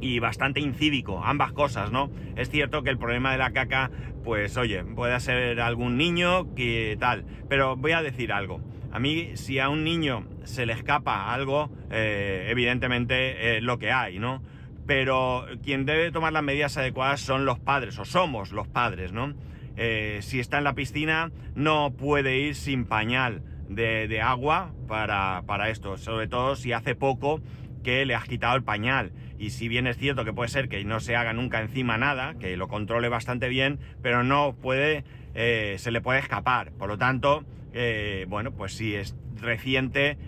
y 0.00 0.18
bastante 0.18 0.60
incívico, 0.60 1.22
ambas 1.24 1.52
cosas, 1.52 1.90
¿no? 1.90 2.10
Es 2.36 2.50
cierto 2.50 2.82
que 2.82 2.90
el 2.90 2.98
problema 2.98 3.32
de 3.32 3.38
la 3.38 3.52
caca, 3.52 3.90
pues 4.24 4.56
oye, 4.56 4.84
puede 4.84 5.18
ser 5.20 5.60
algún 5.60 5.96
niño 5.96 6.54
que 6.54 6.96
tal, 7.00 7.24
pero 7.48 7.76
voy 7.76 7.92
a 7.92 8.02
decir 8.02 8.32
algo. 8.32 8.60
A 8.92 8.98
mí, 8.98 9.32
si 9.34 9.58
a 9.58 9.68
un 9.68 9.84
niño 9.84 10.26
se 10.44 10.66
le 10.66 10.72
escapa 10.72 11.32
algo, 11.32 11.70
eh, 11.90 12.46
evidentemente 12.48 13.56
es 13.56 13.62
lo 13.62 13.78
que 13.78 13.92
hay, 13.92 14.18
¿no? 14.18 14.42
pero 14.90 15.46
quien 15.62 15.86
debe 15.86 16.10
tomar 16.10 16.32
las 16.32 16.42
medidas 16.42 16.76
adecuadas 16.76 17.20
son 17.20 17.44
los 17.44 17.60
padres, 17.60 17.96
o 18.00 18.04
somos 18.04 18.50
los 18.50 18.66
padres, 18.66 19.12
¿no? 19.12 19.34
Eh, 19.76 20.18
si 20.20 20.40
está 20.40 20.58
en 20.58 20.64
la 20.64 20.74
piscina, 20.74 21.30
no 21.54 21.92
puede 21.96 22.38
ir 22.38 22.56
sin 22.56 22.86
pañal 22.86 23.40
de, 23.70 24.20
agua 24.20 24.72
para, 24.88 25.42
para, 25.46 25.70
esto, 25.70 25.96
sobre 25.96 26.28
todo 26.28 26.56
si 26.56 26.72
hace 26.72 26.94
poco 26.94 27.40
que 27.82 28.04
le 28.04 28.14
has 28.14 28.24
quitado 28.24 28.56
el 28.56 28.62
pañal. 28.62 29.12
Y 29.38 29.50
si 29.50 29.68
bien 29.68 29.86
es 29.86 29.96
cierto 29.96 30.24
que 30.24 30.32
puede 30.32 30.48
ser 30.48 30.68
que 30.68 30.84
no 30.84 31.00
se 31.00 31.16
haga 31.16 31.32
nunca 31.32 31.60
encima 31.60 31.96
nada, 31.96 32.34
que 32.38 32.56
lo 32.56 32.68
controle 32.68 33.08
bastante 33.08 33.48
bien, 33.48 33.78
pero 34.02 34.22
no 34.22 34.54
puede, 34.60 35.04
eh, 35.34 35.76
se 35.78 35.90
le 35.90 36.00
puede 36.00 36.18
escapar. 36.18 36.72
Por 36.72 36.88
lo 36.88 36.98
tanto, 36.98 37.44
eh, 37.72 38.26
bueno, 38.28 38.52
pues 38.52 38.74
si 38.74 38.94
es 38.94 39.16
reciente, 39.40 40.18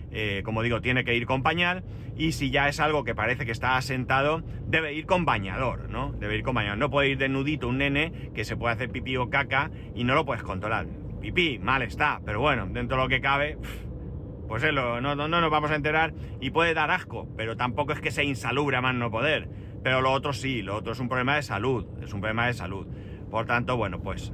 como 0.43 0.63
digo, 0.63 0.81
tiene 0.81 1.03
que 1.03 1.13
ir 1.15 1.27
con 1.27 1.43
pañal 1.43 1.83
y 2.17 2.33
si 2.33 2.51
ya 2.51 2.67
es 2.69 2.79
algo 2.79 3.03
que 3.03 3.15
parece 3.15 3.45
que 3.45 3.51
está 3.51 3.75
asentado, 3.77 4.43
debe 4.67 4.93
ir 4.93 5.05
con 5.05 5.25
bañador, 5.25 5.89
¿no? 5.89 6.11
Debe 6.13 6.35
ir 6.37 6.43
con 6.43 6.53
bañador. 6.53 6.77
No 6.77 6.89
puede 6.89 7.09
ir 7.09 7.17
de 7.17 7.29
nudito 7.29 7.67
un 7.67 7.79
nene 7.79 8.31
que 8.35 8.45
se 8.45 8.55
puede 8.55 8.75
hacer 8.75 8.89
pipí 8.89 9.17
o 9.17 9.29
caca 9.29 9.71
y 9.95 10.03
no 10.03 10.13
lo 10.13 10.25
puedes 10.25 10.43
controlar. 10.43 11.02
Pipí, 11.23 11.57
mal 11.57 11.81
está, 11.83 12.19
pero 12.25 12.41
bueno, 12.41 12.67
dentro 12.69 12.97
de 12.97 13.03
lo 13.03 13.07
que 13.07 13.21
cabe, 13.21 13.57
pues 14.49 14.61
no, 14.73 14.99
no, 14.99 15.15
no 15.15 15.27
nos 15.29 15.49
vamos 15.49 15.71
a 15.71 15.75
enterar 15.75 16.13
y 16.41 16.49
puede 16.49 16.73
dar 16.73 16.91
asco, 16.91 17.29
pero 17.37 17.55
tampoco 17.55 17.93
es 17.93 18.01
que 18.01 18.11
sea 18.11 18.25
insalubre 18.25 18.75
a 18.75 18.81
más 18.81 18.93
no 18.93 19.09
poder. 19.09 19.47
Pero 19.81 20.01
lo 20.01 20.11
otro 20.11 20.33
sí, 20.33 20.61
lo 20.61 20.75
otro 20.75 20.91
es 20.91 20.99
un 20.99 21.07
problema 21.07 21.37
de 21.37 21.43
salud, 21.43 21.85
es 22.03 22.11
un 22.13 22.19
problema 22.19 22.47
de 22.47 22.53
salud. 22.53 22.87
Por 23.31 23.45
tanto, 23.45 23.77
bueno, 23.77 24.01
pues 24.01 24.33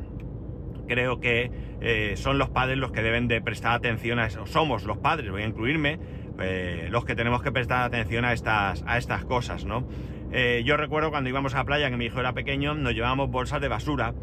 creo 0.88 1.19
que 1.19 1.51
eh, 1.79 2.13
son 2.17 2.39
los 2.39 2.50
padres 2.50 2.79
los 2.79 2.91
que 2.91 3.03
deben 3.03 3.27
de 3.27 3.39
prestar 3.39 3.74
atención 3.74 4.17
a 4.17 4.25
eso. 4.25 4.48
Somos 4.48 4.84
los 4.86 4.98
padres, 4.98 5.29
voy 5.29 5.43
a 5.43 5.46
incluirme, 5.46 6.00
eh, 6.39 6.88
los 6.89 7.05
que 7.05 7.15
tenemos 7.15 7.43
que 7.43 7.51
prestar 7.51 7.84
atención 7.84 8.25
a 8.25 8.34
estas, 8.34 8.84
a 8.88 8.98
estas 8.98 9.25
cosas, 9.25 9.63
¿no? 9.63 9.88
Eh, 10.31 10.63
yo 10.65 10.75
recuerdo 10.75 11.12
cuando 11.12 11.29
íbamos 11.29 11.53
a 11.53 11.58
la 11.58 11.65
playa, 11.65 11.91
que 11.91 11.98
mi 11.98 12.05
hijo 12.05 12.19
era 12.19 12.34
pequeño, 12.34 12.74
nos 12.74 12.96
llevábamos 12.96 13.29
bolsas 13.29 13.62
de 13.62 13.67
basura 13.67 14.15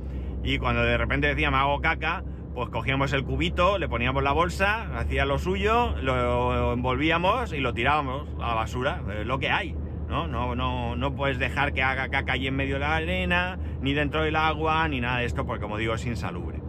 y 0.42 0.58
cuando 0.58 0.82
de 0.82 0.98
repente 0.98 1.28
decíamos 1.28 1.60
hago 1.60 1.80
caca, 1.80 2.24
pues 2.56 2.70
cogíamos 2.70 3.12
el 3.12 3.22
cubito, 3.22 3.76
le 3.76 3.86
poníamos 3.86 4.22
la 4.22 4.32
bolsa, 4.32 4.98
hacía 4.98 5.26
lo 5.26 5.38
suyo, 5.38 5.94
lo 6.00 6.72
envolvíamos 6.72 7.52
y 7.52 7.58
lo 7.58 7.74
tirábamos 7.74 8.26
a 8.40 8.48
la 8.48 8.54
basura, 8.54 9.02
lo 9.26 9.38
que 9.38 9.50
hay. 9.50 9.76
¿no? 10.08 10.26
No, 10.26 10.54
no, 10.54 10.96
no 10.96 11.14
puedes 11.14 11.38
dejar 11.38 11.74
que 11.74 11.82
haga 11.82 12.08
caca 12.08 12.32
allí 12.32 12.46
en 12.46 12.56
medio 12.56 12.76
de 12.76 12.80
la 12.80 12.96
arena, 12.96 13.58
ni 13.82 13.92
dentro 13.92 14.22
del 14.22 14.36
agua, 14.36 14.88
ni 14.88 15.02
nada 15.02 15.18
de 15.18 15.26
esto, 15.26 15.44
porque 15.44 15.60
como 15.60 15.76
digo, 15.76 15.92
es 15.92 16.06
insalubre. 16.06 16.62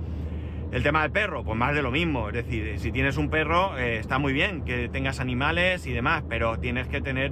El 0.73 0.83
tema 0.83 1.03
del 1.03 1.11
perro, 1.11 1.45
pues 1.45 1.57
más 1.57 1.73
de 1.73 1.81
lo 1.81 1.91
mismo. 1.91 2.27
Es 2.27 2.33
decir, 2.33 2.77
si 2.79 2.91
tienes 2.91 3.15
un 3.15 3.29
perro, 3.29 3.77
eh, 3.77 3.97
está 3.97 4.19
muy 4.19 4.33
bien 4.33 4.65
que 4.65 4.89
tengas 4.89 5.21
animales 5.21 5.87
y 5.87 5.93
demás, 5.93 6.21
pero 6.27 6.59
tienes 6.59 6.89
que 6.89 6.99
tener 6.99 7.31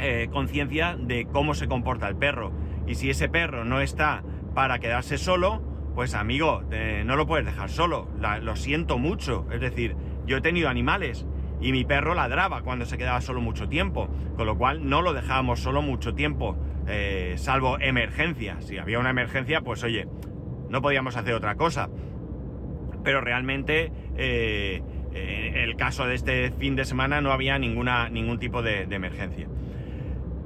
eh, 0.00 0.28
conciencia 0.32 0.96
de 0.98 1.26
cómo 1.26 1.54
se 1.54 1.68
comporta 1.68 2.08
el 2.08 2.16
perro. 2.16 2.50
Y 2.88 2.96
si 2.96 3.10
ese 3.10 3.28
perro 3.28 3.64
no 3.64 3.80
está 3.80 4.24
para 4.56 4.80
quedarse 4.80 5.18
solo, 5.18 5.73
pues 5.94 6.14
amigo, 6.14 6.62
no 7.04 7.16
lo 7.16 7.26
puedes 7.26 7.46
dejar 7.46 7.70
solo. 7.70 8.08
lo 8.42 8.56
siento 8.56 8.98
mucho. 8.98 9.46
Es 9.52 9.60
decir, 9.60 9.96
yo 10.26 10.38
he 10.38 10.40
tenido 10.40 10.68
animales 10.68 11.26
y 11.60 11.72
mi 11.72 11.84
perro 11.84 12.14
ladraba 12.14 12.62
cuando 12.62 12.84
se 12.84 12.98
quedaba 12.98 13.20
solo 13.20 13.40
mucho 13.40 13.68
tiempo, 13.68 14.08
con 14.36 14.46
lo 14.46 14.58
cual 14.58 14.88
no 14.88 15.02
lo 15.02 15.12
dejábamos 15.12 15.60
solo 15.60 15.82
mucho 15.82 16.14
tiempo, 16.14 16.56
eh, 16.86 17.34
salvo 17.36 17.78
emergencia. 17.78 18.60
Si 18.60 18.78
había 18.78 18.98
una 18.98 19.10
emergencia, 19.10 19.60
pues 19.60 19.84
oye, 19.84 20.08
no 20.68 20.82
podíamos 20.82 21.16
hacer 21.16 21.34
otra 21.34 21.54
cosa 21.54 21.88
pero 23.04 23.20
realmente 23.20 23.92
eh, 24.16 24.82
en 25.12 25.56
el 25.56 25.76
caso 25.76 26.06
de 26.06 26.16
este 26.16 26.50
fin 26.50 26.74
de 26.74 26.84
semana 26.84 27.20
no 27.20 27.30
había 27.30 27.56
ninguna, 27.58 28.08
ningún 28.08 28.40
tipo 28.40 28.62
de, 28.62 28.82
emergencia. 28.90 29.46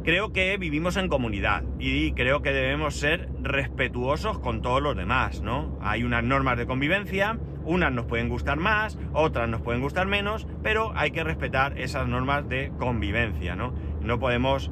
Creo 0.09 0.33
que 0.33 0.57
vivimos 0.57 0.97
en 0.97 1.09
comunidad 1.09 1.65
y 1.79 2.13
creo 2.13 2.41
que 2.41 2.51
debemos 2.51 2.95
ser 2.95 3.29
respetuosos 3.43 4.39
con 4.39 4.63
todos 4.63 4.81
los 4.81 4.97
demás, 4.97 5.43
¿no? 5.43 5.79
Hay 5.83 6.03
unas 6.03 6.25
normas 6.25 6.57
de 6.57 6.65
convivencia, 6.65 7.39
unas 7.67 7.93
nos 7.93 8.07
pueden 8.07 8.31
gustar 8.31 8.57
más, 8.57 8.99
otras 9.13 9.51
nos 9.51 9.61
pueden 9.61 9.83
gustar 9.83 10.07
menos, 10.07 10.47
pero 10.63 10.93
hay 10.97 11.11
que 11.11 11.25
respetar 11.25 11.79
esas 11.79 12.09
normas 12.09 12.49
de 12.49 12.73
convivencia, 12.79 13.55
¿no? 13.55 13.75
No 14.01 14.19
podemos 14.19 14.71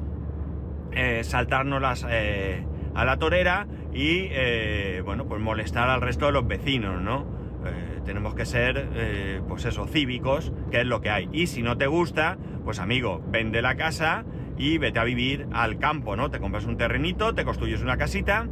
eh, 0.91 1.23
saltárnoslas 1.23 2.07
eh, 2.09 2.65
a 2.95 3.05
la 3.05 3.17
torera 3.19 3.67
y, 3.93 4.29
bueno, 5.01 5.27
pues 5.27 5.39
molestar 5.39 5.87
al 5.87 6.01
resto 6.01 6.25
de 6.25 6.31
los 6.31 6.47
vecinos, 6.47 6.99
¿no? 6.99 7.37
Eh, 7.65 8.01
tenemos 8.05 8.35
que 8.35 8.45
ser, 8.45 8.89
eh, 8.93 9.41
pues 9.47 9.65
eso, 9.65 9.85
cívicos, 9.87 10.53
que 10.71 10.81
es 10.81 10.85
lo 10.85 11.01
que 11.01 11.09
hay. 11.09 11.29
Y 11.31 11.47
si 11.47 11.61
no 11.61 11.77
te 11.77 11.87
gusta, 11.87 12.37
pues 12.63 12.79
amigo, 12.79 13.21
vende 13.27 13.61
la 13.61 13.75
casa 13.75 14.25
y 14.57 14.77
vete 14.77 14.99
a 14.99 15.03
vivir 15.03 15.47
al 15.53 15.79
campo, 15.79 16.15
¿no? 16.15 16.31
Te 16.31 16.39
compras 16.39 16.65
un 16.65 16.77
terrenito, 16.77 17.35
te 17.35 17.45
construyes 17.45 17.81
una 17.81 17.97
casita, 17.97 18.47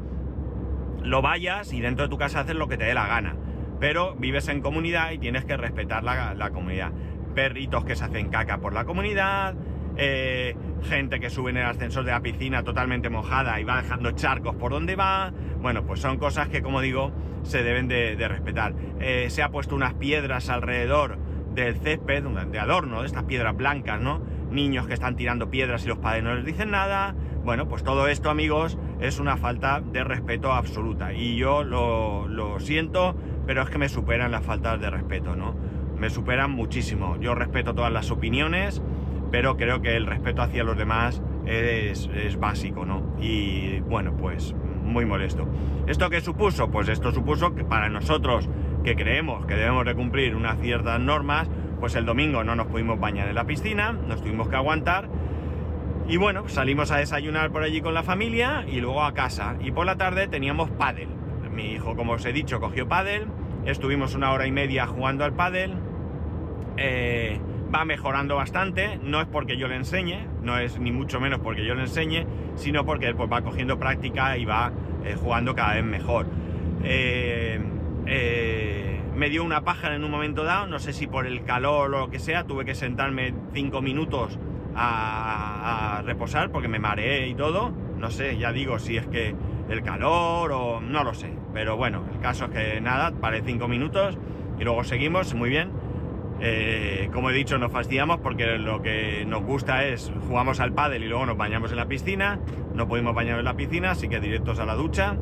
lo 1.04 1.22
vayas 1.22 1.74
y 1.74 1.82
dentro 1.82 2.06
de 2.06 2.10
tu 2.10 2.18
casa 2.18 2.42
haces 2.42 2.56
lo 2.56 2.68
que 2.68 2.78
te 2.78 2.86
dé 2.86 2.94
la 2.94 3.08
gana. 3.08 3.36
Pero 3.80 4.16
vives 4.16 4.48
en 4.48 4.62
comunidad 4.62 5.12
y 5.12 5.18
tienes 5.18 5.46
que 5.46 5.58
respetar 5.58 6.04
la, 6.04 6.34
la 6.34 6.50
comunidad. 6.52 6.92
Perritos 7.34 7.84
que 7.86 7.96
se 7.96 8.06
hacen 8.06 8.30
caca 8.30 8.60
por 8.60 8.74
la 8.74 8.86
comunidad, 8.86 9.56
eh, 9.98 10.56
gente 10.84 11.20
que 11.20 11.30
sube 11.30 11.52
en 11.52 11.58
el 11.58 11.66
ascensor 11.66 12.04
de 12.04 12.12
la 12.12 12.22
piscina 12.22 12.64
totalmente 12.64 13.10
mojada 13.10 13.60
y 13.60 13.64
va 13.64 13.82
dejando 13.82 14.12
charcos 14.12 14.56
por 14.56 14.72
donde 14.72 14.96
va. 14.96 15.32
Bueno, 15.62 15.86
pues 15.86 16.00
son 16.00 16.18
cosas 16.18 16.50
que, 16.50 16.62
como 16.62 16.82
digo, 16.82 17.12
se 17.44 17.64
deben 17.64 17.88
de, 17.88 18.16
respetar. 18.28 18.74
Eh, 19.00 19.28
se 19.30 19.42
ha 19.42 19.50
puesto 19.50 19.76
unas 19.76 19.94
piedras 19.94 20.50
alrededor 20.50 21.18
del 21.54 21.76
césped, 21.76 22.24
de 22.24 22.60
adorno, 22.60 23.02
de 23.02 23.08
estas 23.08 23.24
piedras 23.24 23.56
blancas, 23.56 24.02
¿no? 24.02 24.22
Niños 24.52 24.88
que 24.88 24.94
están 24.94 25.16
tirando 25.16 25.50
piedras 25.50 25.86
y 25.86 25.88
los 25.88 25.98
padres 25.98 26.24
no 26.24 26.36
les 26.36 26.46
dicen 26.46 26.72
nada. 26.72 27.16
Bueno, 27.44 27.68
pues 27.68 27.84
todo 27.84 28.08
esto, 28.08 28.30
amigos, 28.30 28.78
es 29.00 29.20
una 29.20 29.38
falta 29.38 29.82
de 29.82 30.04
respeto 30.04 30.54
absoluta. 30.54 31.14
Y 31.14 31.36
yo 31.36 31.64
lo, 31.64 32.28
lo 32.28 32.60
siento, 32.60 33.16
pero 33.46 33.62
es 33.64 33.70
que 33.70 33.78
me 33.78 33.90
superan 33.90 34.32
las 34.32 34.44
faltas 34.44 34.80
de 34.80 34.90
respeto, 34.90 35.36
¿no? 35.36 35.56
Me 35.98 36.10
superan 36.10 36.52
muchísimo. 36.52 37.18
Yo 37.20 37.36
respeto 37.36 37.74
todas 37.74 37.92
las 37.92 38.12
opiniones 38.12 38.82
pero 39.32 39.58
creo 39.58 39.82
que 39.82 39.96
el 39.96 40.06
respeto 40.06 40.42
hacia 40.42 40.64
los 40.64 40.78
demás 40.78 41.22
es, 41.46 42.10
básico, 42.40 42.86
¿no? 42.86 43.16
Y 43.20 43.82
bueno, 43.82 44.16
pues 44.16 44.56
muy 44.84 45.06
molesto. 45.06 45.46
¿Esto 45.88 46.10
qué 46.10 46.22
supuso? 46.22 46.72
Pues 46.72 46.88
esto 46.88 47.12
supuso 47.12 47.54
que 47.54 47.64
para 47.64 47.90
nosotros 47.90 48.50
que 48.84 48.96
creemos 48.96 49.46
que 49.46 49.56
debemos 49.56 49.86
de 49.86 49.96
cumplir 49.96 50.36
unas 50.36 50.60
ciertas 50.60 51.00
normas, 51.00 51.50
pues 51.80 51.96
el 51.96 52.06
domingo 52.06 52.44
no 52.44 52.56
nos 52.56 52.68
pudimos 52.68 53.00
bañar 53.00 53.28
en 53.28 53.36
la 53.36 53.46
piscina, 53.46 53.92
nos 53.92 54.22
tuvimos 54.22 54.48
que 54.48 54.56
aguantar. 54.56 55.10
Y 56.08 56.18
bueno, 56.18 56.48
salimos 56.48 56.92
a 56.92 56.98
desayunar 56.98 57.52
por 57.52 57.64
allí 57.64 57.82
con 57.82 57.94
la 57.94 58.04
familia 58.04 58.66
y 58.68 58.80
luego 58.80 59.04
a 59.04 59.14
casa. 59.14 59.56
Y 59.60 59.72
por 59.72 59.86
la 59.86 59.96
tarde 59.96 60.28
teníamos 60.28 60.70
pádel. 60.70 61.08
Mi 61.52 61.72
hijo, 61.72 61.96
como 61.96 62.14
os 62.14 62.26
he 62.26 62.34
dicho, 62.34 62.60
cogió 62.60 62.88
pádel. 62.88 63.28
Estuvimos 63.66 64.14
una 64.14 64.32
hora 64.32 64.46
y 64.46 64.52
media 64.52 64.86
jugando 64.86 65.24
al 65.24 65.34
pádel. 65.34 65.74
Eh, 66.78 67.40
va 67.74 67.86
mejorando 67.86 68.36
bastante, 68.36 69.00
no 69.04 69.22
es 69.22 69.28
porque 69.28 69.58
yo 69.58 69.68
le 69.68 69.76
enseñe, 69.76 70.28
no 70.42 70.58
es 70.58 70.80
ni 70.80 70.92
mucho 70.92 71.20
menos 71.20 71.40
porque 71.40 71.66
yo 71.66 71.76
le 71.76 71.82
enseñe, 71.82 72.26
sino 72.56 72.86
porque 72.86 73.14
pues, 73.14 73.30
va 73.32 73.42
cogiendo 73.42 73.80
práctica 73.80 74.38
y 74.38 74.46
va 74.46 74.72
eh, 75.04 75.16
jugando 75.16 75.56
cada 75.56 75.76
vez 75.76 75.84
mejor. 75.84 76.28
Eh, 76.84 77.60
eh, 78.06 78.95
me 79.16 79.30
dio 79.30 79.44
una 79.44 79.64
pájara 79.64 79.96
en 79.96 80.04
un 80.04 80.12
momento 80.12 80.44
dado, 80.44 80.68
no 80.68 80.80
sé 80.80 80.94
si 80.94 81.08
por 81.08 81.26
el 81.26 81.44
calor 81.44 81.94
o 81.94 82.00
lo 82.00 82.10
que 82.10 82.20
sea, 82.20 82.44
tuve 82.44 82.66
que 82.66 82.76
sentarme 82.76 83.34
cinco 83.54 83.82
minutos 83.82 84.38
a, 84.76 86.02
reposar 86.06 86.52
porque 86.52 86.68
me 86.68 86.80
mareé 86.80 87.28
y 87.28 87.36
todo. 87.36 87.72
No 87.98 88.12
sé, 88.12 88.38
ya 88.38 88.52
digo 88.52 88.78
si 88.78 88.98
es 88.98 89.08
que 89.08 89.34
el 89.70 89.82
calor 89.82 90.52
o 90.52 90.82
no 90.82 91.04
lo 91.04 91.14
sé. 91.14 91.34
Pero 91.54 91.78
bueno, 91.78 92.04
el 92.14 92.20
caso 92.20 92.46
es 92.46 92.52
que 92.52 92.82
nada, 92.82 93.12
paré 93.12 93.42
cinco 93.42 93.68
minutos 93.68 94.18
y 94.60 94.64
luego 94.64 94.84
seguimos, 94.84 95.34
muy 95.34 95.50
bien. 95.50 95.72
Eh, 96.42 97.10
como 97.14 97.30
he 97.30 97.34
dicho, 97.34 97.58
nos 97.58 97.72
fastidiamos 97.72 98.20
porque 98.20 98.58
lo 98.58 98.82
que 98.82 99.24
nos 99.26 99.44
gusta 99.44 99.86
es 99.86 100.12
jugamos 100.28 100.60
al 100.60 100.74
pádel 100.74 101.04
y 101.04 101.08
luego 101.08 101.26
nos 101.26 101.38
bañamos 101.38 101.72
en 101.72 101.78
la 101.78 101.88
piscina. 101.88 102.40
No 102.74 102.88
pudimos 102.88 103.16
bañar 103.16 103.40
en 103.40 103.46
la 103.46 103.56
piscina, 103.56 103.92
así 103.92 104.10
que 104.10 104.20
directos 104.20 104.60
a 104.60 104.66
la 104.66 104.76
ducha. 104.76 105.18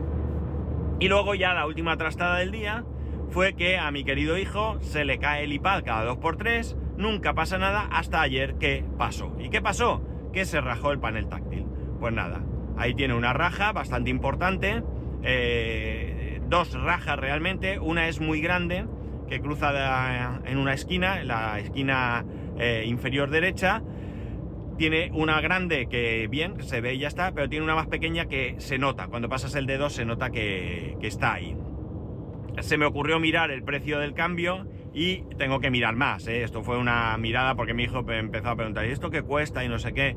Y 1.00 1.07
luego 1.07 1.35
ya 1.35 1.53
la 1.53 1.67
última 1.67 1.95
trastada 1.97 2.38
del 2.38 2.51
día 2.51 2.83
fue 3.30 3.53
que 3.53 3.77
a 3.77 3.92
mi 3.92 4.03
querido 4.03 4.38
hijo 4.38 4.77
se 4.82 5.06
le 5.06 5.18
cae 5.20 5.44
el 5.44 5.53
iPad 5.53 5.84
cada 5.84 6.12
2x3, 6.13 6.75
nunca 6.98 7.34
pasa 7.34 7.58
nada 7.58 7.88
hasta 7.92 8.22
ayer 8.22 8.56
que 8.56 8.86
pasó. 8.98 9.36
¿Y 9.39 9.50
qué 9.50 9.62
pasó? 9.62 10.01
Que 10.32 10.46
se 10.46 10.62
rajó 10.62 10.92
el 10.92 11.00
panel 11.00 11.27
táctil. 11.27 11.65
Pues 12.00 12.13
nada, 12.13 12.44
ahí 12.77 12.94
tiene 12.94 13.13
una 13.13 13.34
raja 13.34 13.72
bastante 13.72 14.10
importante, 14.10 14.84
eh, 15.24 16.42
dos 16.48 16.74
rajas 16.74 17.18
realmente, 17.18 17.80
una 17.80 18.08
es 18.08 18.20
muy 18.20 18.42
grande 18.42 18.86
que 19.27 19.39
cruza 19.39 20.39
en 20.46 20.58
una 20.58 20.74
esquina, 20.74 21.22
en 21.22 21.27
la 21.27 21.60
esquina 21.60 22.25
eh, 22.58 22.84
inferior 22.86 23.30
derecha, 23.30 23.82
tiene 24.77 25.12
una 25.13 25.39
grande 25.42 25.88
que 25.88 26.27
bien, 26.27 26.62
se 26.63 26.82
ve 26.82 26.96
y 26.96 27.00
ya 27.00 27.08
está, 27.08 27.32
pero 27.34 27.50
tiene 27.50 27.63
una 27.63 27.75
más 27.75 27.88
pequeña 27.88 28.25
que 28.25 28.56
se 28.58 28.77
nota, 28.77 29.08
cuando 29.08 29.30
pasas 29.30 29.56
el 29.56 29.65
dedo 29.65 29.89
se 29.89 30.06
nota 30.06 30.30
que, 30.30 30.98
está 31.01 31.34
ahí. 31.34 31.56
Se 32.62 32.77
me 32.77 32.86
ocurrió 32.86 33.19
mirar 33.19 33.51
el 33.51 33.63
precio 33.63 34.00
del 34.00 34.13
cambio 34.13 34.67
y 34.93 35.24
tengo 35.38 35.60
que 35.60 35.72
mirar 35.72 35.95
más. 35.95 36.27
¿eh? 36.27 36.43
Esto 36.43 36.63
fue 36.63 36.77
una 36.77 37.17
mirada 37.17 37.55
porque 37.55 37.74
mi 37.74 37.83
hijo 37.83 38.05
empezó 38.12 38.50
a 38.50 38.55
preguntar, 38.55 38.86
¿y 38.86 38.91
esto 38.91 39.10
qué 39.10 39.24
cuesta? 39.24 39.65
Y 39.65 39.69
no 39.69 39.79
sé 39.79 39.93
qué. 39.93 40.15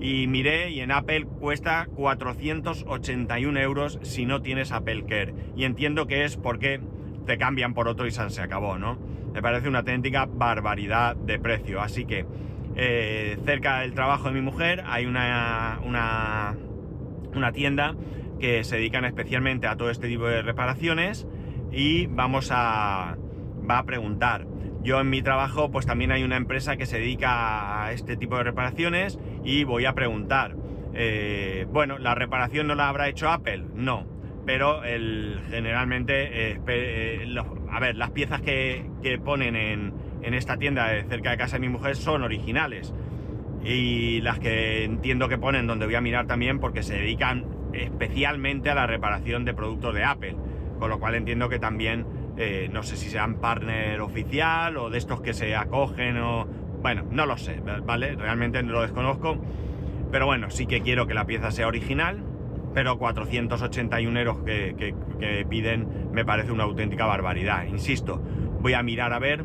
Y 0.00 0.26
miré 0.26 0.70
y 0.70 0.80
en 0.80 0.90
Apple 0.90 1.26
cuesta 1.40 1.88
481 1.94 3.60
euros 3.60 3.98
si 4.02 4.26
no 4.26 4.42
tienes 4.42 4.72
Apple 4.72 5.04
Care. 5.06 5.34
Y 5.56 5.64
entiendo 5.64 6.06
que 6.06 6.24
es 6.24 6.36
porque 6.36 6.80
te 7.26 7.38
cambian 7.38 7.74
por 7.74 7.88
otro 7.88 8.06
y 8.06 8.10
se 8.10 8.40
acabó, 8.40 8.78
¿no? 8.78 8.98
Me 9.32 9.42
parece 9.42 9.68
una 9.68 9.80
auténtica 9.80 10.26
barbaridad 10.26 11.16
de 11.16 11.38
precio. 11.38 11.80
Así 11.80 12.06
que 12.06 12.26
eh, 12.76 13.38
cerca 13.44 13.80
del 13.80 13.94
trabajo 13.94 14.28
de 14.28 14.34
mi 14.34 14.40
mujer 14.40 14.82
hay 14.86 15.06
una, 15.06 15.80
una, 15.84 16.56
una 17.34 17.52
tienda 17.52 17.94
que 18.40 18.64
se 18.64 18.76
dedican 18.76 19.04
especialmente 19.04 19.66
a 19.66 19.76
todo 19.76 19.90
este 19.90 20.08
tipo 20.08 20.26
de 20.26 20.42
reparaciones 20.42 21.26
y 21.74 22.06
vamos 22.06 22.50
a, 22.52 23.16
va 23.68 23.78
a 23.78 23.84
preguntar. 23.84 24.46
Yo 24.82 25.00
en 25.00 25.10
mi 25.10 25.22
trabajo 25.22 25.70
pues 25.70 25.86
también 25.86 26.12
hay 26.12 26.22
una 26.22 26.36
empresa 26.36 26.76
que 26.76 26.86
se 26.86 26.98
dedica 26.98 27.84
a 27.84 27.92
este 27.92 28.16
tipo 28.16 28.36
de 28.36 28.44
reparaciones 28.44 29.18
y 29.42 29.64
voy 29.64 29.86
a 29.86 29.94
preguntar. 29.94 30.56
Eh, 30.94 31.66
bueno, 31.72 31.98
¿la 31.98 32.14
reparación 32.14 32.66
no 32.66 32.74
la 32.74 32.88
habrá 32.88 33.08
hecho 33.08 33.28
Apple? 33.28 33.64
No 33.74 34.14
pero 34.46 34.82
generalmente, 34.82 36.50
eh, 36.52 36.60
eh, 36.66 37.34
a 37.70 37.80
ver, 37.80 37.96
las 37.96 38.10
piezas 38.10 38.42
que, 38.42 38.84
ponen 39.24 39.56
en, 39.56 39.94
en, 40.22 40.34
esta 40.34 40.56
tienda 40.56 40.88
de 40.88 41.04
cerca 41.04 41.30
de 41.30 41.36
casa 41.36 41.56
de 41.56 41.60
mi 41.60 41.68
mujer 41.68 41.96
son 41.96 42.22
originales. 42.22 42.92
Y 43.64 44.20
las 44.20 44.38
que 44.38 44.84
entiendo 44.84 45.28
que 45.28 45.38
ponen 45.38 45.66
donde 45.66 45.86
voy 45.86 45.94
a 45.94 46.00
mirar 46.00 46.26
también 46.26 46.58
porque 46.58 46.82
se 46.82 46.94
dedican 46.94 47.46
especialmente 47.72 48.70
a 48.70 48.74
la 48.74 48.86
reparación 48.86 49.44
de 49.44 49.54
productos 49.54 49.94
de 49.94 50.04
Apple. 50.04 50.36
Con 50.78 50.90
lo 50.90 50.98
cual 50.98 51.14
entiendo 51.14 51.48
que 51.48 51.58
también, 51.58 52.06
eh, 52.36 52.68
no 52.72 52.82
sé 52.82 52.96
si 52.96 53.08
sean 53.08 53.36
partner 53.36 54.00
oficial 54.00 54.76
o 54.76 54.90
de 54.90 54.98
estos 54.98 55.20
que 55.20 55.32
se 55.34 55.54
acogen 55.54 56.18
o... 56.18 56.46
Bueno, 56.82 57.04
no 57.10 57.24
lo 57.24 57.38
sé, 57.38 57.60
¿vale? 57.86 58.14
Realmente 58.14 58.62
lo 58.62 58.82
desconozco. 58.82 59.38
Pero 60.10 60.26
bueno, 60.26 60.50
sí 60.50 60.66
que 60.66 60.82
quiero 60.82 61.06
que 61.06 61.14
la 61.14 61.24
pieza 61.24 61.50
sea 61.50 61.66
original 61.66 62.22
pero 62.74 62.98
481 62.98 64.18
euros 64.18 64.38
que, 64.38 64.94
piden 65.48 66.10
me 66.12 66.24
parece 66.24 66.52
una 66.52 66.64
auténtica 66.64 67.06
barbaridad. 67.06 67.64
Insisto, 67.64 68.20
voy 68.60 68.74
a 68.74 68.82
mirar 68.82 69.12
a 69.12 69.18
ver, 69.18 69.44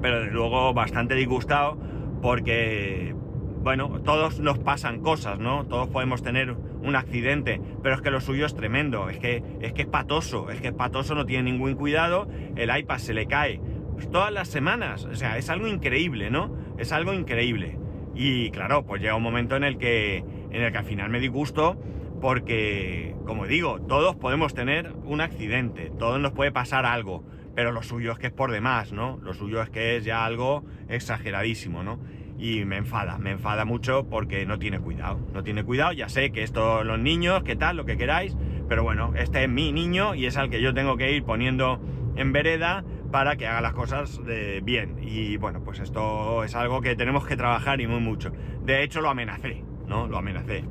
pero 0.00 0.20
desde 0.20 0.32
luego 0.32 0.72
bastante 0.72 1.14
disgustado 1.14 1.76
porque, 2.22 3.14
bueno, 3.62 4.00
todos 4.02 4.40
nos 4.40 4.58
pasan 4.58 5.00
cosas, 5.00 5.38
¿no? 5.38 5.66
Todos 5.66 5.88
podemos 5.88 6.22
tener 6.22 6.56
un 6.82 6.96
accidente, 6.96 7.60
pero 7.82 7.94
es 7.94 8.00
que 8.00 8.10
lo 8.10 8.20
suyo 8.20 8.46
es 8.46 8.54
tremendo, 8.54 9.08
es 9.08 9.18
que 9.18 9.42
es, 9.60 9.72
que 9.72 9.82
es 9.82 9.88
patoso, 9.88 10.50
es 10.50 10.60
que 10.60 10.68
es 10.68 10.74
patoso, 10.74 11.14
no 11.14 11.26
tiene 11.26 11.50
ningún 11.50 11.74
cuidado, 11.74 12.28
el 12.56 12.76
iPad 12.76 12.98
se 12.98 13.14
le 13.14 13.26
cae 13.26 13.60
pues, 13.92 14.10
todas 14.10 14.32
las 14.32 14.48
semanas, 14.48 15.04
o 15.04 15.14
sea, 15.14 15.38
es 15.38 15.48
algo 15.50 15.66
increíble, 15.66 16.30
¿no? 16.30 16.56
Es 16.78 16.92
algo 16.92 17.12
increíble. 17.12 17.78
Y 18.14 18.50
claro, 18.50 18.84
pues 18.84 19.00
llega 19.00 19.14
un 19.14 19.22
momento 19.22 19.56
en 19.56 19.64
el 19.64 19.78
que, 19.78 20.18
en 20.50 20.62
el 20.62 20.72
que 20.72 20.78
al 20.78 20.84
final 20.84 21.10
me 21.10 21.20
disgusto 21.20 21.80
porque, 22.20 23.16
como 23.26 23.46
digo, 23.46 23.80
todos 23.80 24.14
podemos 24.14 24.54
tener 24.54 24.92
un 25.04 25.20
accidente, 25.20 25.90
todos 25.98 26.20
nos 26.20 26.32
puede 26.32 26.52
pasar 26.52 26.86
algo, 26.86 27.24
pero 27.54 27.72
lo 27.72 27.82
suyo 27.82 28.12
es 28.12 28.18
que 28.18 28.28
es 28.28 28.32
por 28.32 28.52
demás, 28.52 28.92
¿no? 28.92 29.18
Lo 29.22 29.34
suyo 29.34 29.60
es 29.60 29.70
que 29.70 29.96
es 29.96 30.04
ya 30.04 30.24
algo 30.24 30.64
exageradísimo, 30.88 31.82
¿no? 31.82 31.98
Y 32.42 32.64
me 32.64 32.76
enfada, 32.76 33.18
me 33.18 33.30
enfada 33.30 33.64
mucho 33.64 34.08
porque 34.10 34.44
no 34.46 34.58
tiene 34.58 34.80
cuidado, 34.80 35.20
no 35.32 35.44
tiene 35.44 35.62
cuidado, 35.62 35.92
ya 35.92 36.08
sé 36.08 36.32
que 36.32 36.42
esto, 36.42 36.82
los 36.82 36.98
niños, 36.98 37.44
qué 37.44 37.54
tal, 37.54 37.76
lo 37.76 37.84
que 37.84 37.96
queráis, 37.96 38.36
pero 38.68 38.82
bueno, 38.82 39.12
este 39.14 39.44
es 39.44 39.48
mi 39.48 39.70
niño 39.70 40.16
y 40.16 40.26
es 40.26 40.36
al 40.36 40.50
que 40.50 40.60
yo 40.60 40.74
tengo 40.74 40.96
que 40.96 41.12
ir 41.12 41.22
poniendo 41.22 41.80
en 42.16 42.32
vereda 42.32 42.84
para 43.12 43.36
que 43.36 43.46
haga 43.46 43.60
las 43.60 43.74
cosas 43.74 44.20
bien. 44.64 44.96
Y 45.00 45.36
bueno, 45.36 45.62
pues 45.62 45.78
esto 45.78 46.42
es 46.42 46.56
algo 46.56 46.80
que 46.80 46.96
tenemos 46.96 47.24
que 47.24 47.36
trabajar 47.36 47.80
y 47.80 47.86
muy 47.86 48.00
mucho. 48.00 48.32
De 48.64 48.82
hecho, 48.82 49.02
lo 49.02 49.10
amenacé, 49.10 49.62
¿no? 49.86 50.08
Lo 50.08 50.18
amenacé. 50.18 50.64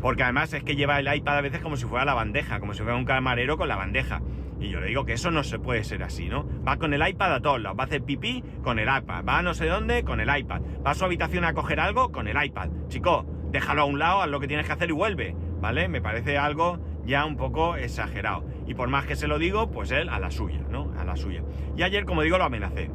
Porque 0.00 0.22
además 0.22 0.52
es 0.52 0.62
que 0.62 0.76
lleva 0.76 1.00
el 1.00 1.12
iPad 1.12 1.38
a 1.38 1.40
veces 1.40 1.58
como 1.58 1.76
si 1.76 1.86
fuera 1.86 2.04
la 2.04 2.14
bandeja, 2.14 2.60
como 2.60 2.72
si 2.72 2.82
fuera 2.82 2.96
un 2.96 3.04
camarero 3.04 3.56
con 3.56 3.66
la 3.66 3.74
bandeja. 3.74 4.22
Y 4.60 4.68
yo 4.68 4.80
le 4.80 4.88
digo 4.88 5.06
que 5.06 5.14
eso 5.14 5.30
no 5.30 5.42
se 5.42 5.58
puede 5.58 5.82
ser 5.84 6.02
así, 6.02 6.28
¿no? 6.28 6.46
Va 6.66 6.76
con 6.76 6.92
el 6.92 7.06
iPad 7.06 7.34
a 7.34 7.40
todos 7.40 7.60
lados, 7.60 7.78
va 7.78 7.84
a 7.84 7.86
hacer 7.86 8.02
pipí 8.02 8.44
con 8.62 8.78
el 8.78 8.88
iPad, 8.88 9.24
va 9.26 9.38
a 9.38 9.42
no 9.42 9.54
sé 9.54 9.66
dónde 9.66 10.04
con 10.04 10.20
el 10.20 10.28
iPad, 10.36 10.60
va 10.86 10.90
a 10.90 10.94
su 10.94 11.04
habitación 11.04 11.44
a 11.44 11.54
coger 11.54 11.80
algo 11.80 12.12
con 12.12 12.28
el 12.28 12.42
iPad. 12.42 12.68
Chico, 12.88 13.24
déjalo 13.50 13.82
a 13.82 13.84
un 13.86 13.98
lado, 13.98 14.22
haz 14.22 14.28
lo 14.28 14.38
que 14.38 14.48
tienes 14.48 14.66
que 14.66 14.72
hacer 14.72 14.90
y 14.90 14.92
vuelve, 14.92 15.34
¿vale? 15.60 15.88
Me 15.88 16.02
parece 16.02 16.36
algo 16.36 16.78
ya 17.06 17.24
un 17.24 17.36
poco 17.36 17.76
exagerado. 17.76 18.44
Y 18.66 18.74
por 18.74 18.88
más 18.88 19.06
que 19.06 19.16
se 19.16 19.26
lo 19.26 19.38
digo, 19.38 19.70
pues 19.70 19.90
él 19.90 20.08
a 20.08 20.20
la 20.20 20.30
suya, 20.30 20.60
¿no? 20.70 20.92
A 20.98 21.04
la 21.04 21.16
suya. 21.16 21.42
Y 21.76 21.82
ayer, 21.82 22.04
como 22.04 22.22
digo, 22.22 22.38
lo 22.38 22.44
amenacé. 22.44 22.90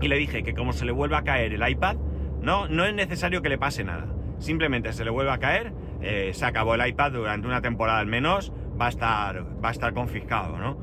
Y 0.00 0.08
le 0.08 0.16
dije 0.16 0.42
que 0.42 0.54
como 0.54 0.72
se 0.72 0.84
le 0.84 0.92
vuelva 0.92 1.18
a 1.18 1.24
caer 1.24 1.52
el 1.52 1.68
iPad, 1.68 1.96
no, 2.40 2.68
no 2.68 2.84
es 2.84 2.94
necesario 2.94 3.40
que 3.40 3.48
le 3.48 3.58
pase 3.58 3.84
nada. 3.84 4.06
Simplemente 4.38 4.92
se 4.92 5.04
le 5.04 5.10
vuelva 5.10 5.34
a 5.34 5.38
caer, 5.38 5.72
eh, 6.00 6.30
se 6.34 6.44
acabó 6.44 6.74
el 6.74 6.86
iPad 6.86 7.12
durante 7.12 7.46
una 7.46 7.60
temporada 7.60 7.98
al 7.98 8.06
menos, 8.06 8.52
va 8.80 8.86
a 8.86 8.88
estar, 8.90 9.44
va 9.62 9.68
a 9.68 9.72
estar 9.72 9.92
confiscado, 9.92 10.58
¿no? 10.58 10.78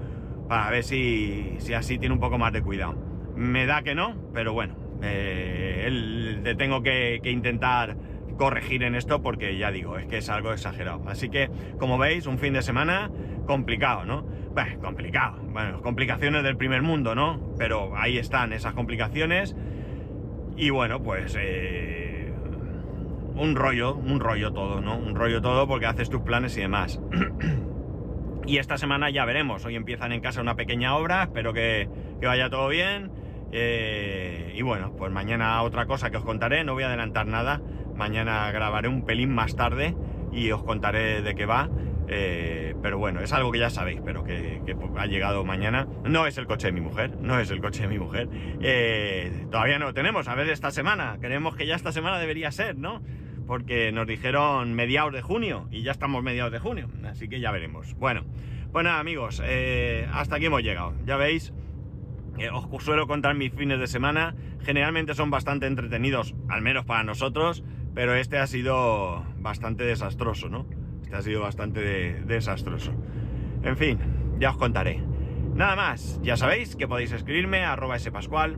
Para 0.47 0.69
ver 0.69 0.83
si, 0.83 1.55
si 1.59 1.73
así 1.73 1.97
tiene 1.97 2.13
un 2.13 2.19
poco 2.19 2.37
más 2.37 2.53
de 2.53 2.61
cuidado. 2.61 2.95
Me 3.35 3.65
da 3.65 3.81
que 3.81 3.95
no, 3.95 4.15
pero 4.33 4.53
bueno, 4.53 4.75
eh, 5.01 6.55
tengo 6.57 6.81
que, 6.81 7.19
intentar 7.23 7.97
corregir 8.37 8.83
en 8.83 8.95
esto 8.95 9.21
porque 9.21 9.57
ya 9.57 9.71
digo, 9.71 9.97
es 9.97 10.07
que 10.07 10.17
es 10.17 10.29
algo 10.29 10.51
exagerado. 10.51 11.03
Así 11.07 11.29
que, 11.29 11.49
como 11.79 11.97
veis, 11.97 12.27
un 12.27 12.37
fin 12.37 12.53
de 12.53 12.61
semana 12.61 13.09
complicado, 13.45 14.05
¿no? 14.05 14.23
Bueno, 14.53 14.79
complicado. 14.79 15.41
Bueno, 15.51 15.81
complicaciones 15.81 16.43
del 16.43 16.57
primer 16.57 16.81
mundo, 16.81 17.15
¿no? 17.15 17.53
Pero 17.57 17.95
ahí 17.97 18.17
están 18.17 18.53
esas 18.53 18.73
complicaciones. 18.73 19.55
Y 20.57 20.69
bueno, 20.69 21.01
pues 21.01 21.37
eh, 21.39 22.33
un 23.35 23.55
rollo, 23.55 23.95
un 23.95 24.19
rollo 24.19 24.53
todo, 24.53 24.81
¿no? 24.81 24.97
Un 24.97 25.15
rollo 25.15 25.41
todo 25.41 25.67
porque 25.67 25.85
haces 25.85 26.09
tus 26.09 26.21
planes 26.21 26.57
y 26.57 26.61
demás. 26.61 27.01
y 28.47 28.57
esta 28.57 28.77
semana 28.77 29.09
ya 29.09 29.25
veremos. 29.25 29.65
Hoy 29.65 29.75
empiezan 29.75 30.11
en 30.11 30.21
casa 30.21 30.41
una 30.41 30.55
pequeña 30.55 30.95
obra, 30.95 31.23
espero 31.23 31.53
que, 31.53 31.89
vaya 32.21 32.49
todo 32.49 32.67
bien. 32.67 33.11
Eh, 33.51 34.53
y 34.55 34.61
bueno, 34.61 34.93
pues 34.97 35.11
mañana 35.11 35.61
otra 35.61 35.85
cosa 35.85 36.09
que 36.09 36.17
os 36.17 36.25
contaré, 36.25 36.63
no 36.63 36.73
voy 36.73 36.83
a 36.83 36.87
adelantar 36.87 37.27
nada. 37.27 37.61
Mañana 37.95 38.51
grabaré 38.51 38.87
un 38.87 39.05
pelín 39.05 39.33
más 39.33 39.55
tarde 39.55 39.95
y 40.31 40.51
os 40.51 40.63
contaré 40.63 41.21
de 41.21 41.35
qué 41.35 41.45
va. 41.45 41.69
Eh, 42.07 42.75
pero 42.83 42.99
bueno, 42.99 43.21
es 43.21 43.33
algo 43.33 43.51
que 43.51 43.59
ya 43.59 43.69
sabéis, 43.71 43.99
pero 44.05 44.23
que, 44.23 44.61
ha 44.97 45.05
llegado 45.07 45.43
mañana. 45.43 45.87
No 46.03 46.27
es 46.27 46.37
el 46.37 46.45
coche 46.45 46.67
de 46.67 46.73
mi 46.73 46.81
mujer, 46.81 47.17
no 47.19 47.39
es 47.39 47.49
el 47.49 47.61
coche 47.61 47.83
de 47.83 47.87
mi 47.87 47.97
mujer. 47.97 48.29
Eh, 48.61 49.47
todavía 49.49 49.79
no 49.79 49.85
lo 49.85 49.93
tenemos, 49.93 50.27
a 50.27 50.35
ver 50.35 50.49
esta 50.49 50.71
semana. 50.71 51.17
Creemos 51.19 51.55
que 51.55 51.65
ya 51.65 51.75
esta 51.75 51.91
semana 51.91 52.19
debería 52.19 52.51
ser, 52.51 52.77
¿no? 52.77 53.01
Porque 53.47 53.91
nos 53.91 54.07
dijeron 54.07 54.73
mediados 54.73 55.13
de 55.13 55.21
junio 55.21 55.67
y 55.71 55.81
ya 55.83 55.91
estamos 55.91 56.23
mediados 56.23 56.51
de 56.51 56.59
junio, 56.59 56.89
así 57.05 57.27
que 57.27 57.39
ya 57.39 57.51
veremos. 57.51 57.93
Bueno, 57.95 58.23
pues 58.71 58.83
nada 58.83 58.99
amigos, 58.99 59.41
eh, 59.45 60.07
hasta 60.11 60.37
aquí 60.37 60.45
hemos 60.45 60.63
llegado. 60.63 60.93
Ya 61.05 61.17
veis, 61.17 61.53
eh, 62.37 62.49
os 62.49 62.83
suelo 62.83 63.07
contar 63.07 63.35
mis 63.35 63.53
fines 63.53 63.79
de 63.79 63.87
semana, 63.87 64.35
generalmente 64.63 65.13
son 65.13 65.29
bastante 65.29 65.67
entretenidos, 65.67 66.35
al 66.49 66.61
menos 66.61 66.85
para 66.85 67.03
nosotros, 67.03 67.63
pero 67.93 68.13
este 68.15 68.37
ha 68.37 68.47
sido 68.47 69.25
bastante 69.37 69.85
desastroso, 69.85 70.49
¿no? 70.49 70.65
Este 71.03 71.15
ha 71.15 71.21
sido 71.21 71.41
bastante 71.41 72.21
desastroso. 72.25 72.91
En 73.63 73.77
fin, 73.77 73.99
ya 74.39 74.49
os 74.49 74.57
contaré. 74.57 75.01
Nada 75.53 75.77
más, 75.77 76.19
ya 76.21 76.35
sabéis 76.35 76.75
que 76.75 76.87
podéis 76.87 77.13
escribirme 77.13 77.63
a 77.63 77.73
arroba 77.73 77.97
spascual 77.97 78.57